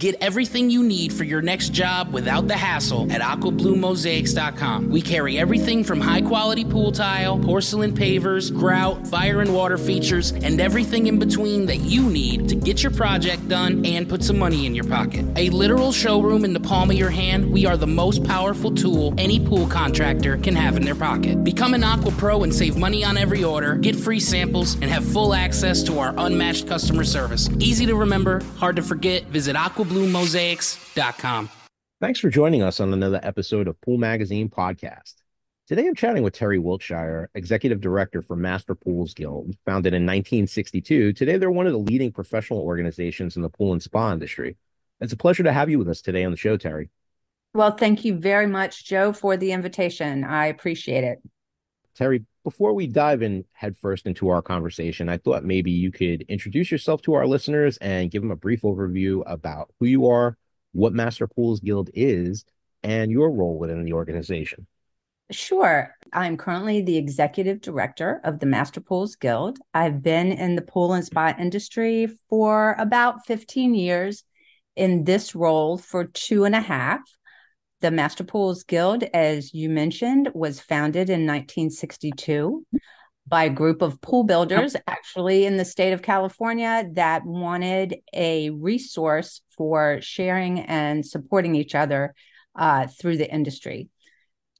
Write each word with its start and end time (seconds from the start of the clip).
Get 0.00 0.14
everything 0.20 0.70
you 0.70 0.84
need 0.84 1.12
for 1.12 1.24
your 1.24 1.42
next 1.42 1.70
job 1.70 2.12
without 2.12 2.46
the 2.46 2.56
hassle 2.56 3.10
at 3.10 3.20
AquaBluMosaics.com. 3.20 4.90
We 4.90 5.02
carry 5.02 5.40
everything 5.40 5.82
from 5.82 6.00
high 6.00 6.20
quality 6.20 6.64
pool 6.64 6.92
tile, 6.92 7.36
porcelain 7.36 7.92
pavers, 7.96 8.56
grout, 8.56 9.08
fire 9.08 9.40
and 9.40 9.52
water 9.52 9.76
features, 9.76 10.30
and 10.30 10.60
everything 10.60 11.08
in 11.08 11.18
between 11.18 11.66
that 11.66 11.78
you 11.78 12.08
need 12.08 12.48
to 12.48 12.54
get 12.54 12.80
your 12.80 12.92
project 12.92 13.48
done 13.48 13.84
and 13.84 14.08
put 14.08 14.22
some 14.22 14.38
money 14.38 14.66
in 14.66 14.74
your 14.76 14.84
pocket. 14.84 15.26
A 15.34 15.50
literal 15.50 15.90
showroom 15.90 16.44
in 16.44 16.52
the 16.52 16.60
palm 16.60 16.92
of 16.92 16.96
your 16.96 17.10
hand, 17.10 17.50
we 17.50 17.66
are 17.66 17.76
the 17.76 17.88
most 17.88 18.22
powerful 18.22 18.72
tool 18.72 19.12
any 19.18 19.44
pool 19.44 19.66
contractor 19.66 20.36
can 20.36 20.54
have 20.54 20.76
in 20.76 20.84
their 20.84 20.94
pocket. 20.94 21.42
Become 21.42 21.74
an 21.74 21.82
Aqua 21.82 22.12
Pro 22.12 22.44
and 22.44 22.54
save 22.54 22.76
money 22.76 23.02
on 23.02 23.16
every 23.16 23.42
order, 23.42 23.74
get 23.74 23.96
free 23.96 24.20
samples, 24.20 24.74
and 24.74 24.84
have 24.84 25.04
full 25.04 25.34
access 25.34 25.82
to 25.82 25.98
our 25.98 26.14
unmatched 26.18 26.68
customer 26.68 27.02
service. 27.02 27.48
Easy 27.58 27.84
to 27.84 27.96
remember, 27.96 28.44
hard 28.58 28.76
to 28.76 28.82
forget. 28.82 29.24
Visit 29.24 29.56
Aqua 29.56 29.87
blumosaics.com. 29.88 31.50
Thanks 32.00 32.20
for 32.20 32.30
joining 32.30 32.62
us 32.62 32.78
on 32.78 32.92
another 32.92 33.18
episode 33.22 33.66
of 33.66 33.80
Pool 33.80 33.98
Magazine 33.98 34.48
Podcast. 34.48 35.14
Today 35.66 35.86
I'm 35.86 35.94
chatting 35.94 36.22
with 36.22 36.34
Teri 36.34 36.62
Wiltshire, 36.62 37.28
Executive 37.34 37.80
Director 37.80 38.22
for 38.22 38.36
Master 38.36 38.74
Pools 38.74 39.14
Guild. 39.14 39.54
Founded 39.66 39.92
in 39.92 40.06
1962, 40.06 41.12
today 41.12 41.36
they're 41.36 41.50
one 41.50 41.66
of 41.66 41.72
the 41.72 41.78
leading 41.78 42.12
professional 42.12 42.60
organizations 42.60 43.36
in 43.36 43.42
the 43.42 43.50
pool 43.50 43.72
and 43.72 43.82
spa 43.82 44.12
industry. 44.12 44.56
It's 45.00 45.12
a 45.12 45.16
pleasure 45.16 45.42
to 45.42 45.52
have 45.52 45.68
you 45.68 45.78
with 45.78 45.88
us 45.88 46.00
today 46.00 46.24
on 46.24 46.30
the 46.30 46.36
show, 46.36 46.56
Teri. 46.56 46.88
Well, 47.52 47.72
thank 47.72 48.04
you 48.04 48.16
very 48.16 48.46
much, 48.46 48.84
Joe, 48.84 49.12
for 49.12 49.36
the 49.36 49.52
invitation. 49.52 50.24
I 50.24 50.46
appreciate 50.46 51.04
it. 51.04 51.18
Teri, 51.98 52.24
before 52.44 52.72
we 52.72 52.86
dive 52.86 53.22
in 53.22 53.44
headfirst 53.52 54.06
into 54.06 54.28
our 54.28 54.42
conversation, 54.42 55.08
I 55.08 55.18
thought 55.18 55.44
maybe 55.44 55.70
you 55.70 55.90
could 55.90 56.22
introduce 56.28 56.70
yourself 56.70 57.02
to 57.02 57.14
our 57.14 57.26
listeners 57.26 57.76
and 57.78 58.10
give 58.10 58.22
them 58.22 58.30
a 58.30 58.36
brief 58.36 58.62
overview 58.62 59.22
about 59.26 59.72
who 59.80 59.86
you 59.86 60.06
are, 60.08 60.36
what 60.72 60.92
Master 60.92 61.26
Pools 61.26 61.60
Guild 61.60 61.90
is, 61.94 62.44
and 62.82 63.10
your 63.10 63.30
role 63.30 63.58
within 63.58 63.84
the 63.84 63.94
organization. 63.94 64.66
Sure. 65.30 65.94
I'm 66.12 66.36
currently 66.36 66.80
the 66.80 66.96
executive 66.96 67.60
director 67.60 68.20
of 68.24 68.38
the 68.38 68.46
Master 68.46 68.80
Pools 68.80 69.16
Guild. 69.16 69.58
I've 69.74 70.02
been 70.02 70.32
in 70.32 70.54
the 70.54 70.62
pool 70.62 70.94
and 70.94 71.04
spa 71.04 71.34
industry 71.38 72.08
for 72.30 72.76
about 72.78 73.26
15 73.26 73.74
years, 73.74 74.24
in 74.78 75.02
this 75.02 75.34
role 75.34 75.76
for 75.76 76.04
two 76.04 76.44
and 76.44 76.54
a 76.54 76.60
half. 76.60 77.00
The 77.80 77.90
Master 77.90 78.24
Pools 78.24 78.64
Guild, 78.64 79.04
as 79.14 79.54
you 79.54 79.68
mentioned, 79.68 80.30
was 80.34 80.60
founded 80.60 81.08
in 81.08 81.26
1962 81.26 82.66
by 83.28 83.44
a 83.44 83.50
group 83.50 83.82
of 83.82 84.00
pool 84.00 84.24
builders, 84.24 84.74
actually 84.86 85.44
in 85.44 85.56
the 85.56 85.64
state 85.64 85.92
of 85.92 86.02
California, 86.02 86.88
that 86.94 87.24
wanted 87.24 87.96
a 88.12 88.50
resource 88.50 89.42
for 89.56 90.00
sharing 90.00 90.60
and 90.60 91.06
supporting 91.06 91.54
each 91.54 91.74
other 91.74 92.14
uh, 92.56 92.86
through 92.86 93.16
the 93.16 93.32
industry. 93.32 93.88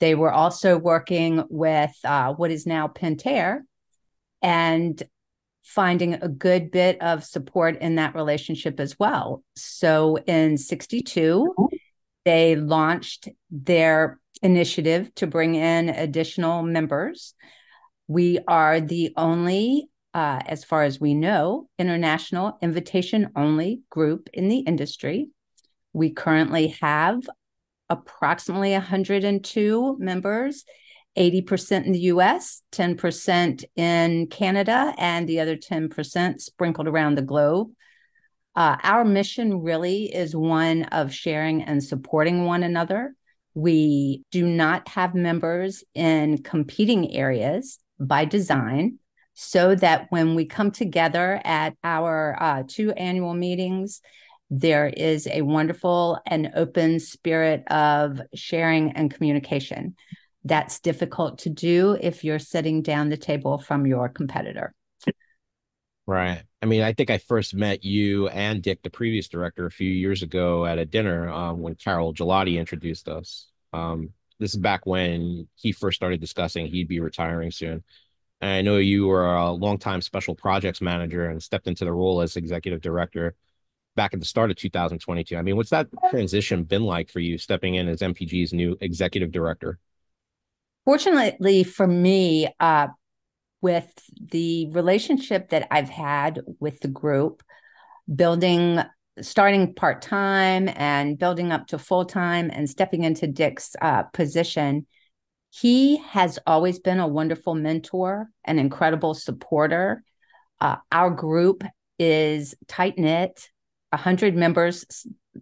They 0.01 0.15
were 0.15 0.33
also 0.33 0.79
working 0.79 1.43
with 1.51 1.93
uh, 2.05 2.35
what 2.35 2.53
is 2.53 2.67
now 2.67 2.87
Pentair 2.87 3.63
and 4.43 5.03
finding 5.65 6.15
a 6.15 6.29
good 6.29 6.71
bit 6.71 7.03
of 7.03 7.25
support 7.25 7.79
in 7.81 7.97
that 7.97 8.15
relationship 8.15 8.79
as 8.81 8.99
well. 8.99 9.43
So 9.57 10.17
in 10.19 10.57
62, 10.57 11.55
they 12.25 12.57
launched 12.57 13.29
their 13.51 14.19
initiative 14.43 15.15
to 15.17 15.27
bring 15.27 15.55
in 15.55 15.89
additional 15.89 16.63
members. 16.63 17.35
We 18.07 18.39
are 18.47 18.81
the 18.81 19.13
only, 19.17 19.89
uh, 20.15 20.41
as 20.47 20.65
far 20.65 20.83
as 20.83 21.01
we 21.01 21.15
know, 21.15 21.69
international 21.79 22.59
invitation 22.63 23.31
only 23.37 23.83
group 23.91 24.29
in 24.33 24.49
the 24.49 24.59
industry. 24.59 25.29
We 25.93 26.11
currently 26.11 26.69
have 26.81 27.21
approximately 27.91 28.73
102 28.73 29.97
members, 29.99 30.65
80% 31.17 31.87
in 31.87 31.93
the 31.93 32.01
US, 32.01 32.63
10% 32.73 33.65
in 33.77 34.27
Canada, 34.29 34.95
and 34.99 35.29
the 35.29 35.41
other 35.41 35.57
10% 35.57 36.41
sprinkled 36.41 36.89
around 36.89 37.17
the 37.17 37.23
globe. 37.23 37.71
Uh, 38.59 38.77
our 38.83 39.05
mission 39.05 39.63
really 39.63 40.13
is 40.13 40.35
one 40.35 40.83
of 40.87 41.15
sharing 41.15 41.63
and 41.63 41.81
supporting 41.81 42.45
one 42.45 42.65
another. 42.65 43.15
We 43.55 44.25
do 44.33 44.49
not 44.49 44.89
have 44.89 45.15
members 45.15 45.85
in 45.95 46.43
competing 46.43 47.15
areas 47.15 47.79
by 48.01 48.25
design 48.25 48.99
so 49.35 49.77
that 49.77 50.07
when 50.11 50.35
we 50.35 50.45
come 50.45 50.73
together 50.73 51.41
at 51.45 51.77
our 51.85 52.37
uh, 52.41 52.63
two 52.67 52.91
annual 52.91 53.33
meetings, 53.33 54.01
there 54.51 54.89
is 54.89 55.29
a 55.29 55.43
wonderful 55.43 56.19
and 56.27 56.51
open 56.57 56.99
spirit 56.99 57.63
of 57.71 58.21
sharing 58.35 58.91
and 58.91 59.15
communication. 59.15 59.95
That's 60.45 60.81
difficult 60.81 61.39
to 61.41 61.49
do 61.49 61.97
if 62.01 62.25
you're 62.25 62.41
sitting 62.41 62.83
down 62.83 63.09
the 63.09 63.17
table 63.17 63.59
from 63.59 63.87
your 63.87 64.09
competitor. 64.09 64.75
Right. 66.09 66.43
I 66.63 66.67
mean, 66.67 66.81
I 66.81 66.95
think 66.95 67.11
I 67.11 67.19
first 67.19 67.55
met 67.55 67.85
you 67.85 68.29
and 68.29 68.63
Dick, 68.63 68.83
the 68.83 68.89
previous 68.89 69.29
director, 69.29 69.67
a 69.67 69.71
few 69.71 69.91
years 69.91 70.23
ago 70.23 70.65
at 70.65 70.79
a 70.79 70.87
dinner 70.87 71.29
um, 71.29 71.61
when 71.61 71.75
Carol 71.75 72.15
Gelati 72.15 72.59
introduced 72.59 73.09
us. 73.11 73.49
Um, 73.75 74.15
this 74.39 74.55
is 74.55 74.57
back 74.59 74.87
when 74.87 75.49
he 75.55 75.71
first 75.71 75.97
started 75.97 76.19
discussing 76.19 76.67
he'd 76.67 76.89
be 76.89 77.01
retiring 77.01 77.51
soon. 77.51 77.85
And 78.41 78.51
I 78.51 78.63
know 78.63 78.79
you 78.79 79.07
were 79.07 79.35
a 79.35 79.51
longtime 79.51 80.01
special 80.01 80.35
projects 80.35 80.81
manager 80.81 81.27
and 81.27 81.43
stepped 81.43 81.67
into 81.67 81.85
the 81.85 81.93
role 81.93 82.23
as 82.23 82.37
executive 82.37 82.81
director 82.81 83.35
back 83.95 84.15
at 84.15 84.21
the 84.21 84.27
start 84.27 84.51
of 84.51 84.57
2022. 84.57 85.37
I 85.37 85.43
mean, 85.43 85.57
what's 85.57 85.71
that 85.71 85.89
transition 86.09 86.65
been 86.65 86.85
like 86.85 87.11
for 87.11 87.21
you 87.21 87.37
stepping 87.37 87.75
in 87.75 87.87
as 87.87 88.01
MPG's 88.01 88.55
new 88.55 88.79
executive 88.81 89.31
director? 89.31 89.79
Fortunately 90.87 91.65
for 91.65 91.87
me, 91.87 92.49
uh, 92.61 92.87
with 93.61 93.91
the 94.31 94.69
relationship 94.71 95.51
that 95.51 95.67
I've 95.71 95.89
had 95.89 96.41
with 96.61 96.81
the 96.81 96.89
group, 96.89 97.43
building, 98.15 98.81
starting 99.21 99.75
part 99.75 100.03
time 100.03 100.69
and 100.69 101.19
building 101.19 101.51
up 101.51 101.67
to 101.69 101.79
full 101.79 102.05
time 102.05 102.51
and 102.53 102.71
stepping 102.71 103.05
into 103.05 103.27
Dick's 103.27 103.75
uh, 103.83 104.05
position, 104.05 104.87
he 105.51 105.97
has 105.99 106.39
always 106.47 106.79
been 106.79 107.01
a 107.01 107.09
wonderful 107.09 107.55
mentor, 107.55 108.29
an 108.45 108.59
incredible 108.59 109.15
supporter. 109.15 110.03
Uh, 110.61 110.77
our 110.93 111.11
group 111.11 111.65
is 111.99 112.55
tight 112.69 112.99
knit. 112.99 113.49
A 113.91 113.97
hundred 113.97 114.37
members 114.37 114.85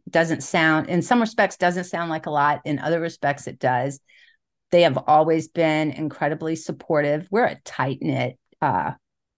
doesn't 0.08 0.42
sound, 0.42 0.88
in 0.88 1.02
some 1.02 1.20
respects, 1.20 1.56
doesn't 1.56 1.84
sound 1.84 2.10
like 2.10 2.26
a 2.26 2.30
lot. 2.30 2.60
In 2.64 2.78
other 2.78 3.00
respects, 3.00 3.46
it 3.46 3.58
does. 3.58 4.00
They 4.70 4.82
have 4.82 4.98
always 5.06 5.48
been 5.48 5.90
incredibly 5.90 6.56
supportive. 6.56 7.28
We're 7.30 7.44
a 7.44 7.60
tight 7.64 7.98
knit, 8.00 8.38
uh, 8.60 8.92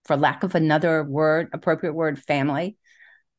for 0.04 0.16
lack 0.16 0.42
of 0.42 0.54
another 0.54 1.04
word, 1.04 1.48
appropriate 1.52 1.92
word, 1.92 2.18
family. 2.18 2.76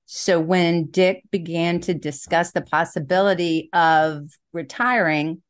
So 0.05 0.39
when 0.39 0.87
Dick 0.87 1.23
began 1.31 1.81
to 1.81 1.93
discuss 1.93 2.51
the 2.51 2.61
possibility 2.61 3.69
of 3.73 4.29
retiring, 4.53 5.41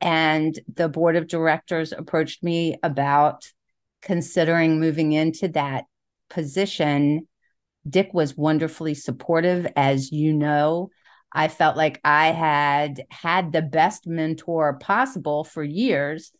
and 0.00 0.58
the 0.74 0.88
board 0.88 1.16
of 1.16 1.28
directors 1.28 1.92
approached 1.92 2.42
me 2.42 2.76
about 2.82 3.44
considering 4.00 4.80
moving 4.80 5.12
into 5.12 5.48
that 5.48 5.84
position, 6.30 7.28
Dick 7.88 8.10
was 8.12 8.36
wonderfully 8.36 8.94
supportive, 8.94 9.66
as 9.76 10.10
you 10.10 10.32
know. 10.32 10.90
I 11.32 11.48
felt 11.48 11.76
like 11.76 12.00
I 12.04 12.28
had 12.28 13.04
had 13.10 13.52
the 13.52 13.62
best 13.62 14.06
mentor 14.06 14.74
possible 14.78 15.44
for 15.44 15.62
years. 15.62 16.32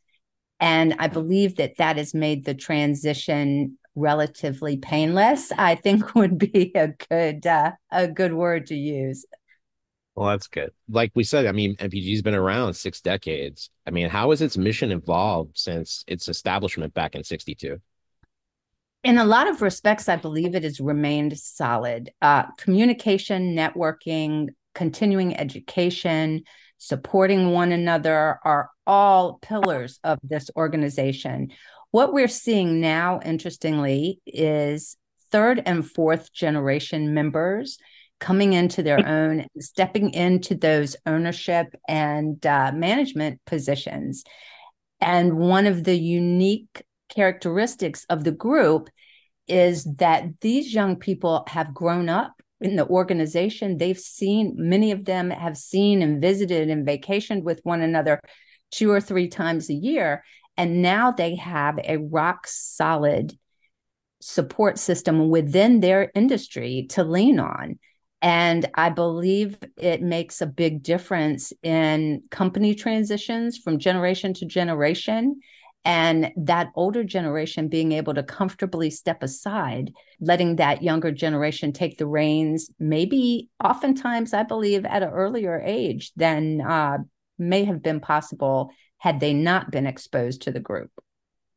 And 0.59 0.97
I 0.99 1.07
believe 1.09 1.57
that 1.57 1.77
that 1.79 1.97
has 1.97 2.13
made 2.13 2.45
the 2.45 2.55
transition 2.55 3.79
relatively 3.95 4.77
painless. 4.77 5.53
I 5.57 5.75
think 5.75 6.15
would 6.15 6.39
be 6.39 6.73
a 6.75 6.89
good 7.09 7.47
uh, 7.47 7.73
a 7.91 8.09
good 8.09 8.35
word 8.35 8.67
to 8.67 8.75
use. 8.75 9.25
Well, 10.15 10.31
that's 10.31 10.49
good. 10.49 10.71
Like 10.89 11.13
we 11.15 11.25
said, 11.25 11.47
I 11.47 11.53
mean, 11.53 11.77
MPG's 11.77 12.21
been 12.21 12.35
around 12.35 12.75
six 12.75 13.01
decades. 13.01 13.71
I 13.87 13.91
mean, 13.91 14.09
how 14.11 14.31
has 14.31 14.43
its 14.43 14.59
mission 14.59 14.91
evolved 14.91 15.57
since 15.57 16.05
its 16.07 16.29
establishment 16.29 16.93
back 16.93 17.15
in 17.15 17.25
'62? 17.25 17.79
In 19.03 19.17
a 19.17 19.25
lot 19.25 19.49
of 19.49 19.63
respects, 19.63 20.11
I 20.11 20.17
believe 20.17 20.55
it 20.55 20.65
has 20.65 20.79
remained 20.79 21.39
solid. 21.39 22.11
Uh, 22.21 22.45
communication, 22.59 23.57
networking, 23.57 24.49
continuing 24.81 25.37
education, 25.37 26.43
supporting 26.79 27.51
one 27.51 27.71
another 27.71 28.39
are 28.43 28.71
all 28.87 29.39
pillars 29.43 30.01
of 30.05 30.19
this 30.23 30.49
organization. 30.57 31.49
What 31.91 32.15
we're 32.15 32.29
seeing 32.29 32.81
now, 32.81 33.21
interestingly, 33.23 34.23
is 34.25 34.97
third 35.31 35.61
and 35.67 35.87
fourth 35.87 36.33
generation 36.33 37.13
members 37.13 37.77
coming 38.21 38.55
into 38.55 38.83
their 38.83 39.07
own, 39.07 39.45
stepping 39.59 40.15
into 40.15 40.55
those 40.55 40.97
ownership 41.05 41.67
and 41.87 42.45
uh, 42.47 42.73
management 42.75 43.39
positions. 43.45 44.25
And 44.99 45.37
one 45.37 45.67
of 45.67 45.85
the 45.85 45.99
unique 45.99 46.87
characteristics 47.11 48.07
of 48.09 48.25
the 48.25 48.33
group 48.33 48.89
is 49.47 49.85
that 49.97 50.41
these 50.41 50.73
young 50.73 50.97
people 50.97 51.45
have 51.49 51.75
grown 51.75 52.09
up 52.09 52.40
in 52.61 52.77
the 52.77 52.87
organization, 52.87 53.79
they've 53.79 53.99
seen, 53.99 54.55
many 54.57 54.93
of 54.93 55.05
them 55.05 55.31
have 55.31 55.57
seen 55.57 56.03
and 56.03 56.21
visited 56.21 56.69
and 56.69 56.87
vacationed 56.87 57.43
with 57.43 57.61
one 57.63 57.81
another 57.81 58.21
two 58.71 58.91
or 58.91 59.01
three 59.01 59.29
times 59.29 59.71
a 59.71 59.75
year. 59.75 60.25
And 60.57 60.83
now 60.83 61.11
they 61.11 61.37
have 61.37 61.79
a 61.83 61.97
rock 61.97 62.47
solid 62.47 63.39
support 64.21 64.79
system 64.79 65.31
within 65.31 65.81
their 65.81 66.11
industry 66.15 66.87
to 66.91 67.03
lean 67.05 67.41
on. 67.41 67.79
And 68.23 68.69
I 68.75 68.91
believe 68.91 69.57
it 69.79 70.03
makes 70.03 70.43
a 70.43 70.47
big 70.47 70.83
difference 70.83 71.55
in 71.63 72.25
company 72.31 72.75
transitions 72.75 73.57
from 73.57 73.79
generation 73.79 74.35
to 74.35 74.45
generation. 74.45 75.41
And 75.85 76.33
that 76.37 76.69
older 76.75 77.03
generation 77.05 77.69
being 77.69 77.93
able 77.93 78.13
to 78.15 78.23
comfortably 78.23 78.91
step 78.91 79.23
aside, 79.23 79.93
letting 80.21 80.57
that 80.57 80.83
younger 80.83 81.11
generation 81.11 81.73
take 81.73 81.97
the 81.97 82.07
reins, 82.07 82.71
maybe 82.79 83.49
oftentimes, 83.65 84.35
I 84.35 84.43
believe, 84.43 84.85
at 84.85 85.03
an 85.03 85.09
earlier 85.09 85.61
age 85.65 86.13
than 86.17 86.61
uh, 86.61 86.99
may 87.39 87.65
have 87.65 87.83
been 87.83 88.01
possible 88.01 88.71
had 88.99 89.21
they 89.21 89.33
not 89.33 89.71
been 89.71 89.87
exposed 89.87 90.43
to 90.43 90.53
the 90.53 90.61
group. 90.61 90.91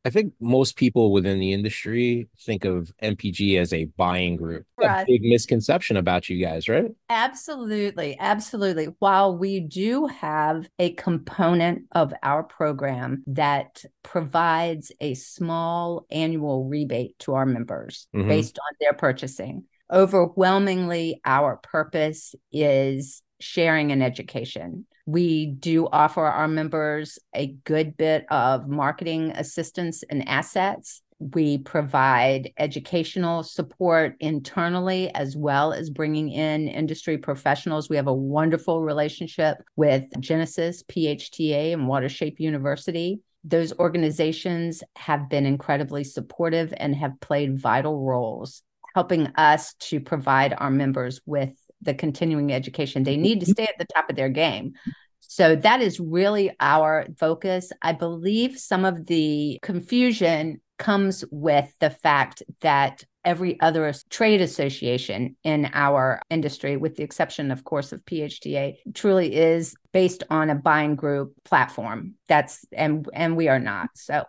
I 0.06 0.10
think 0.10 0.34
most 0.38 0.76
people 0.76 1.12
within 1.12 1.38
the 1.38 1.52
industry 1.52 2.28
think 2.38 2.66
of 2.66 2.92
MPG 3.02 3.58
as 3.58 3.72
a 3.72 3.86
buying 3.96 4.36
group. 4.36 4.66
Right. 4.76 5.02
A 5.02 5.06
big 5.06 5.22
misconception 5.22 5.96
about 5.96 6.28
you 6.28 6.44
guys, 6.44 6.68
right? 6.68 6.90
Absolutely. 7.08 8.16
Absolutely. 8.20 8.88
While 8.98 9.38
we 9.38 9.60
do 9.60 10.06
have 10.06 10.68
a 10.78 10.92
component 10.92 11.84
of 11.92 12.12
our 12.22 12.42
program 12.42 13.24
that 13.28 13.82
provides 14.02 14.92
a 15.00 15.14
small 15.14 16.04
annual 16.10 16.64
rebate 16.64 17.18
to 17.20 17.34
our 17.34 17.46
members 17.46 18.06
mm-hmm. 18.14 18.28
based 18.28 18.58
on 18.58 18.76
their 18.80 18.92
purchasing, 18.92 19.64
overwhelmingly, 19.90 21.20
our 21.24 21.56
purpose 21.56 22.34
is 22.52 23.22
sharing 23.40 23.90
and 23.90 24.02
education. 24.02 24.86
We 25.06 25.46
do 25.46 25.86
offer 25.86 26.24
our 26.24 26.48
members 26.48 27.18
a 27.34 27.48
good 27.64 27.96
bit 27.96 28.24
of 28.30 28.68
marketing 28.68 29.32
assistance 29.32 30.02
and 30.02 30.26
assets. 30.28 31.02
We 31.18 31.58
provide 31.58 32.52
educational 32.58 33.42
support 33.42 34.16
internally 34.20 35.14
as 35.14 35.36
well 35.36 35.72
as 35.72 35.90
bringing 35.90 36.30
in 36.30 36.68
industry 36.68 37.18
professionals. 37.18 37.88
We 37.88 37.96
have 37.96 38.06
a 38.06 38.14
wonderful 38.14 38.82
relationship 38.82 39.58
with 39.76 40.04
Genesis, 40.20 40.82
PHTA, 40.84 41.74
and 41.74 41.82
Watershape 41.82 42.40
University. 42.40 43.20
Those 43.44 43.78
organizations 43.78 44.82
have 44.96 45.28
been 45.28 45.44
incredibly 45.44 46.02
supportive 46.04 46.72
and 46.76 46.96
have 46.96 47.20
played 47.20 47.60
vital 47.60 48.00
roles 48.00 48.62
helping 48.94 49.26
us 49.36 49.74
to 49.74 50.00
provide 50.00 50.54
our 50.56 50.70
members 50.70 51.20
with 51.26 51.52
the 51.84 51.94
continuing 51.94 52.52
education. 52.52 53.02
They 53.02 53.16
need 53.16 53.40
to 53.40 53.46
mm-hmm. 53.46 53.52
stay 53.52 53.64
at 53.64 53.78
the 53.78 53.86
top 53.94 54.10
of 54.10 54.16
their 54.16 54.28
game. 54.28 54.74
So 55.20 55.56
that 55.56 55.80
is 55.80 55.98
really 55.98 56.54
our 56.60 57.06
focus. 57.18 57.72
I 57.82 57.92
believe 57.92 58.58
some 58.58 58.84
of 58.84 59.06
the 59.06 59.58
confusion 59.62 60.60
comes 60.78 61.24
with 61.30 61.72
the 61.80 61.90
fact 61.90 62.42
that 62.60 63.04
every 63.24 63.58
other 63.60 63.92
trade 64.10 64.40
association 64.40 65.36
in 65.44 65.70
our 65.72 66.20
industry, 66.30 66.76
with 66.76 66.96
the 66.96 67.02
exception, 67.02 67.50
of 67.50 67.64
course, 67.64 67.92
of 67.92 68.04
PHTA, 68.04 68.76
truly 68.92 69.34
is 69.34 69.74
based 69.92 70.24
on 70.30 70.50
a 70.50 70.54
buying 70.54 70.94
group 70.94 71.32
platform. 71.44 72.14
That's 72.28 72.64
and 72.72 73.08
and 73.12 73.36
we 73.36 73.48
are 73.48 73.58
not. 73.58 73.90
So 73.94 74.24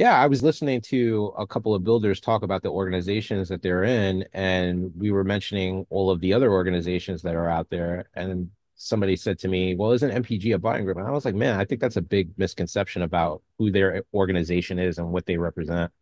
yeah, 0.00 0.18
I 0.18 0.28
was 0.28 0.42
listening 0.42 0.80
to 0.82 1.34
a 1.36 1.46
couple 1.46 1.74
of 1.74 1.84
builders 1.84 2.20
talk 2.20 2.42
about 2.42 2.62
the 2.62 2.70
organizations 2.70 3.50
that 3.50 3.60
they're 3.60 3.84
in, 3.84 4.24
and 4.32 4.90
we 4.96 5.10
were 5.10 5.24
mentioning 5.24 5.86
all 5.90 6.08
of 6.10 6.20
the 6.22 6.32
other 6.32 6.50
organizations 6.50 7.20
that 7.20 7.34
are 7.34 7.50
out 7.50 7.68
there. 7.68 8.08
And 8.14 8.50
somebody 8.76 9.14
said 9.14 9.38
to 9.40 9.48
me, 9.48 9.74
Well, 9.74 9.92
isn't 9.92 10.10
MPG 10.10 10.54
a 10.54 10.58
buying 10.58 10.86
group? 10.86 10.96
And 10.96 11.06
I 11.06 11.10
was 11.10 11.26
like, 11.26 11.34
Man, 11.34 11.60
I 11.60 11.66
think 11.66 11.82
that's 11.82 11.98
a 11.98 12.00
big 12.02 12.30
misconception 12.38 13.02
about 13.02 13.42
who 13.58 13.70
their 13.70 14.02
organization 14.14 14.78
is 14.78 14.96
and 14.96 15.12
what 15.12 15.26
they 15.26 15.36
represent. 15.36 15.92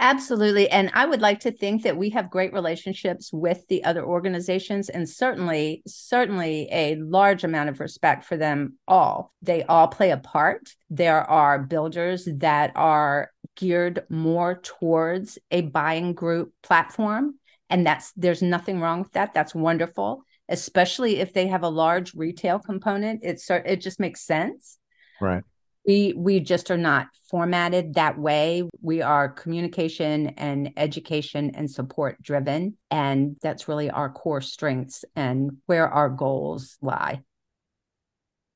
Absolutely. 0.00 0.70
And 0.70 0.92
I 0.94 1.06
would 1.06 1.20
like 1.20 1.40
to 1.40 1.50
think 1.50 1.82
that 1.82 1.96
we 1.96 2.10
have 2.10 2.30
great 2.30 2.52
relationships 2.52 3.32
with 3.32 3.66
the 3.66 3.82
other 3.82 4.04
organizations 4.04 4.88
and 4.88 5.08
certainly, 5.08 5.82
certainly 5.88 6.68
a 6.70 6.94
large 6.96 7.42
amount 7.42 7.68
of 7.68 7.80
respect 7.80 8.24
for 8.24 8.36
them 8.36 8.74
all. 8.86 9.34
They 9.42 9.64
all 9.64 9.88
play 9.88 10.10
a 10.10 10.16
part. 10.16 10.68
There 10.88 11.28
are 11.28 11.58
builders 11.58 12.28
that 12.36 12.70
are 12.76 13.32
geared 13.56 14.04
more 14.08 14.60
towards 14.62 15.36
a 15.50 15.62
buying 15.62 16.12
group 16.12 16.52
platform. 16.62 17.34
And 17.68 17.84
that's 17.84 18.12
there's 18.12 18.40
nothing 18.40 18.80
wrong 18.80 19.00
with 19.00 19.12
that. 19.12 19.34
That's 19.34 19.54
wonderful, 19.54 20.22
especially 20.48 21.18
if 21.18 21.32
they 21.32 21.48
have 21.48 21.64
a 21.64 21.68
large 21.68 22.14
retail 22.14 22.60
component. 22.60 23.20
It's 23.24 23.50
it 23.50 23.80
just 23.80 23.98
makes 23.98 24.24
sense. 24.24 24.78
Right 25.20 25.42
we 25.88 26.12
we 26.14 26.38
just 26.38 26.70
are 26.70 26.76
not 26.76 27.08
formatted 27.30 27.94
that 27.94 28.18
way. 28.18 28.62
We 28.82 29.00
are 29.00 29.30
communication 29.30 30.28
and 30.36 30.70
education 30.76 31.52
and 31.54 31.70
support 31.70 32.22
driven 32.22 32.76
and 32.90 33.36
that's 33.40 33.68
really 33.68 33.88
our 33.88 34.10
core 34.10 34.42
strengths 34.42 35.06
and 35.16 35.56
where 35.64 35.88
our 35.88 36.10
goals 36.10 36.76
lie. 36.82 37.22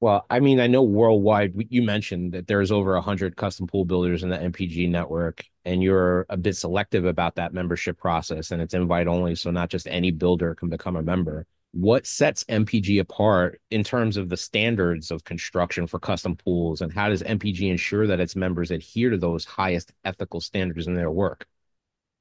Well 0.01 0.27
i 0.29 0.41
mean 0.41 0.59
i 0.59 0.67
know 0.67 0.83
worldwide 0.83 1.55
you 1.71 1.81
mentioned 1.81 2.33
that 2.33 2.49
there's 2.49 2.73
over 2.73 2.95
100 2.95 3.37
custom 3.37 3.69
pool 3.69 3.85
builders 3.85 4.25
in 4.25 4.31
the 4.31 4.37
mpg 4.37 4.91
network 4.91 5.45
and 5.65 5.81
you're 5.81 6.27
a 6.29 6.37
bit 6.37 6.57
selective 6.57 7.05
about 7.05 7.37
that 7.37 7.55
membership 7.55 7.99
process 7.99 8.51
and 8.51 8.61
it's 8.61 8.75
invite 8.75 9.07
only 9.07 9.37
so 9.37 9.53
not 9.53 9.71
just 9.71 9.87
any 9.87 10.11
builder 10.11 10.57
can 10.57 10.69
become 10.69 10.97
a 10.97 11.03
member 11.03 11.47
what 11.73 12.07
sets 12.07 12.45
MPG 12.45 13.01
apart 13.01 13.61
in 13.71 13.83
terms 13.83 14.17
of 14.17 14.29
the 14.29 14.37
standards 14.37 15.11
of 15.11 15.25
construction 15.25 15.87
for 15.87 15.99
custom 15.99 16.37
pools 16.37 16.83
and 16.83 16.93
how 16.93 17.09
does 17.09 17.23
MPG 17.23 17.71
ensure 17.71 18.07
that 18.07 18.21
its 18.21 18.37
members 18.37 18.71
adhere 18.71 19.11
to 19.11 19.17
those 19.17 19.45
highest 19.45 19.93
ethical 20.05 20.41
standards 20.41 20.87
in 20.87 20.95
their 20.95 21.11
work? 21.11 21.47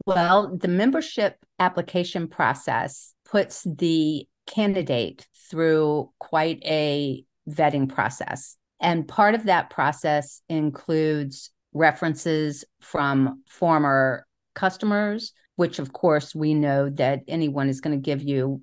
Well, 0.05 0.55
the 0.57 0.69
membership 0.69 1.37
application 1.59 2.27
process 2.27 3.13
puts 3.25 3.63
the 3.63 4.25
candidate 4.47 5.27
through 5.49 6.11
quite 6.17 6.61
a 6.65 7.23
vetting 7.49 7.89
process. 7.89 8.57
And 8.79 9.07
part 9.07 9.35
of 9.35 9.43
that 9.45 9.69
process 9.69 10.41
includes 10.49 11.51
references 11.73 12.65
from 12.79 13.43
former 13.47 14.25
customers, 14.55 15.33
which 15.55 15.77
of 15.77 15.93
course 15.93 16.33
we 16.33 16.53
know 16.53 16.89
that 16.89 17.21
anyone 17.27 17.69
is 17.69 17.81
going 17.81 17.97
to 17.97 18.01
give 18.01 18.23
you 18.23 18.61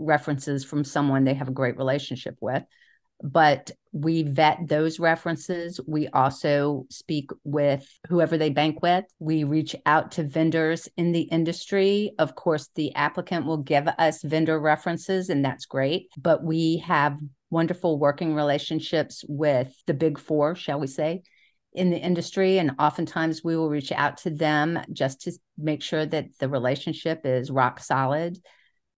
references 0.00 0.64
from 0.64 0.84
someone 0.84 1.24
they 1.24 1.34
have 1.34 1.48
a 1.48 1.52
great 1.52 1.76
relationship 1.76 2.36
with 2.40 2.64
but 3.22 3.70
we 3.92 4.22
vet 4.22 4.60
those 4.66 4.98
references. 4.98 5.80
We 5.86 6.08
also 6.08 6.86
speak 6.90 7.30
with 7.44 7.86
whoever 8.08 8.38
they 8.38 8.50
bank 8.50 8.82
with. 8.82 9.04
We 9.18 9.44
reach 9.44 9.76
out 9.84 10.12
to 10.12 10.22
vendors 10.22 10.88
in 10.96 11.12
the 11.12 11.22
industry. 11.22 12.12
Of 12.18 12.34
course, 12.34 12.70
the 12.74 12.94
applicant 12.94 13.46
will 13.46 13.58
give 13.58 13.88
us 13.88 14.22
vendor 14.22 14.58
references, 14.58 15.28
and 15.28 15.44
that's 15.44 15.66
great. 15.66 16.08
But 16.16 16.42
we 16.42 16.78
have 16.78 17.18
wonderful 17.50 17.98
working 17.98 18.34
relationships 18.34 19.24
with 19.28 19.74
the 19.86 19.94
big 19.94 20.18
four, 20.18 20.54
shall 20.54 20.78
we 20.78 20.86
say, 20.86 21.22
in 21.72 21.90
the 21.90 21.98
industry. 21.98 22.58
And 22.58 22.72
oftentimes 22.78 23.42
we 23.42 23.56
will 23.56 23.68
reach 23.68 23.92
out 23.92 24.18
to 24.18 24.30
them 24.30 24.80
just 24.92 25.22
to 25.22 25.32
make 25.58 25.82
sure 25.82 26.06
that 26.06 26.26
the 26.38 26.48
relationship 26.48 27.22
is 27.24 27.50
rock 27.50 27.80
solid 27.80 28.38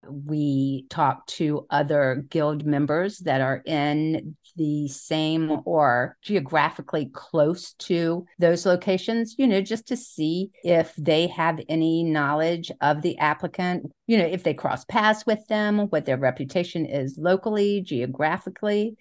we 0.08 0.86
talk 0.90 1.26
to 1.26 1.66
other 1.70 2.24
guild 2.28 2.66
members 2.66 3.18
that 3.18 3.40
are 3.40 3.62
in 3.64 4.36
the 4.56 4.88
same 4.88 5.60
or 5.64 6.16
geographically 6.22 7.10
close 7.12 7.74
to 7.74 8.26
those 8.38 8.66
locations, 8.66 9.36
you 9.38 9.46
know, 9.46 9.60
just 9.60 9.88
to 9.88 9.96
see 9.96 10.50
if 10.64 10.94
they 10.96 11.28
have 11.28 11.60
any 11.68 12.02
knowledge 12.02 12.70
of 12.80 13.02
the 13.02 13.16
applicant, 13.18 13.90
you 14.06 14.18
know, 14.18 14.26
if 14.26 14.42
they 14.42 14.54
cross 14.54 14.84
paths 14.84 15.24
with 15.24 15.46
them, 15.48 15.78
what 15.90 16.04
their 16.04 16.18
reputation 16.18 16.84
is 16.84 17.16
locally, 17.18 17.80
geographically. 17.80 18.96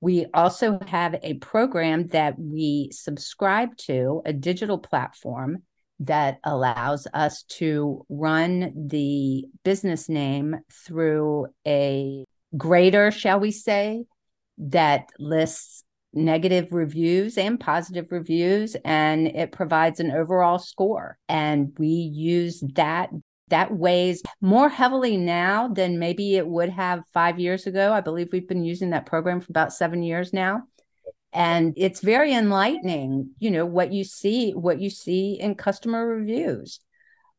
We 0.00 0.26
also 0.34 0.78
have 0.86 1.16
a 1.22 1.34
program 1.34 2.08
that 2.08 2.38
we 2.38 2.90
subscribe 2.92 3.76
to, 3.78 4.22
a 4.24 4.32
digital 4.32 4.78
platform 4.78 5.62
that 6.00 6.38
allows 6.44 7.06
us 7.14 7.42
to 7.44 8.04
run 8.08 8.88
the 8.88 9.44
business 9.64 10.08
name 10.08 10.56
through 10.86 11.46
a 11.66 12.24
grader, 12.56 13.10
shall 13.10 13.40
we 13.40 13.50
say, 13.50 14.04
that 14.58 15.08
lists 15.18 15.84
negative 16.12 16.68
reviews 16.72 17.36
and 17.36 17.60
positive 17.60 18.06
reviews 18.10 18.74
and 18.84 19.26
it 19.26 19.52
provides 19.52 20.00
an 20.00 20.10
overall 20.10 20.58
score. 20.58 21.18
And 21.28 21.72
we 21.78 21.88
use 21.88 22.62
that 22.74 23.10
that 23.48 23.72
weighs 23.72 24.22
more 24.40 24.68
heavily 24.68 25.16
now 25.16 25.68
than 25.68 26.00
maybe 26.00 26.36
it 26.36 26.46
would 26.46 26.68
have 26.70 27.04
5 27.12 27.38
years 27.38 27.66
ago. 27.66 27.92
I 27.92 28.00
believe 28.00 28.30
we've 28.32 28.48
been 28.48 28.64
using 28.64 28.90
that 28.90 29.06
program 29.06 29.40
for 29.40 29.50
about 29.50 29.72
7 29.72 30.02
years 30.02 30.32
now 30.32 30.62
and 31.36 31.74
it's 31.76 32.00
very 32.00 32.32
enlightening 32.34 33.30
you 33.38 33.50
know 33.52 33.66
what 33.66 33.92
you 33.92 34.02
see 34.04 34.52
what 34.52 34.80
you 34.80 34.90
see 34.90 35.38
in 35.38 35.54
customer 35.54 36.06
reviews 36.06 36.80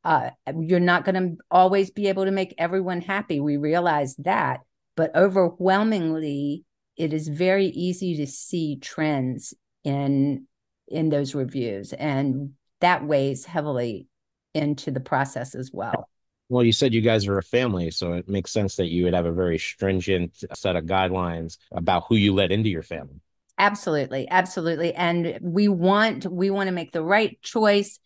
Uh, 0.04 0.30
you're 0.70 0.80
not 0.80 1.04
going 1.04 1.16
to 1.16 1.44
always 1.52 1.92
be 1.92 2.08
able 2.08 2.24
to 2.26 2.32
make 2.32 2.54
everyone 2.58 3.02
happy. 3.02 3.42
We 3.42 3.58
realize 3.58 4.16
that. 4.20 4.62
But 4.96 5.14
overwhelmingly, 5.16 6.64
it 6.96 7.12
is 7.12 7.28
very 7.28 7.66
easy 7.68 8.16
to 8.18 8.28
see 8.28 8.78
trends 8.80 9.54
in 9.84 10.48
in 10.88 11.10
those 11.10 11.36
reviews 11.36 11.92
and 11.94 12.54
that 12.80 13.06
weighs 13.06 13.44
heavily 13.46 14.08
into 14.54 14.92
the 14.92 15.02
process 15.02 15.56
as 15.56 15.72
well 15.74 16.08
well 16.50 16.64
you 16.64 16.72
said 16.72 16.94
you 16.94 17.02
guys 17.02 17.28
are 17.28 17.38
a 17.38 17.44
family 17.44 17.92
so 17.92 18.14
it 18.14 18.30
makes 18.30 18.52
sense 18.52 18.78
that 18.78 18.88
you 18.88 19.04
would 19.04 19.14
have 19.14 19.26
a 19.26 19.32
very 19.44 19.58
stringent 19.58 20.32
set 20.54 20.76
of 20.78 20.86
guidelines 20.86 21.58
about 21.72 22.06
who 22.08 22.16
you 22.16 22.34
let 22.34 22.52
into 22.52 22.70
your 22.70 22.84
family 22.84 23.20
absolutely 23.58 24.28
absolutely 24.30 24.94
and 24.94 25.40
we 25.42 25.68
want 25.68 26.26
we 26.26 26.50
want 26.50 26.68
to 26.68 26.74
make 26.74 26.92
the 26.92 27.04
right 27.04 27.42
choice 27.42 28.00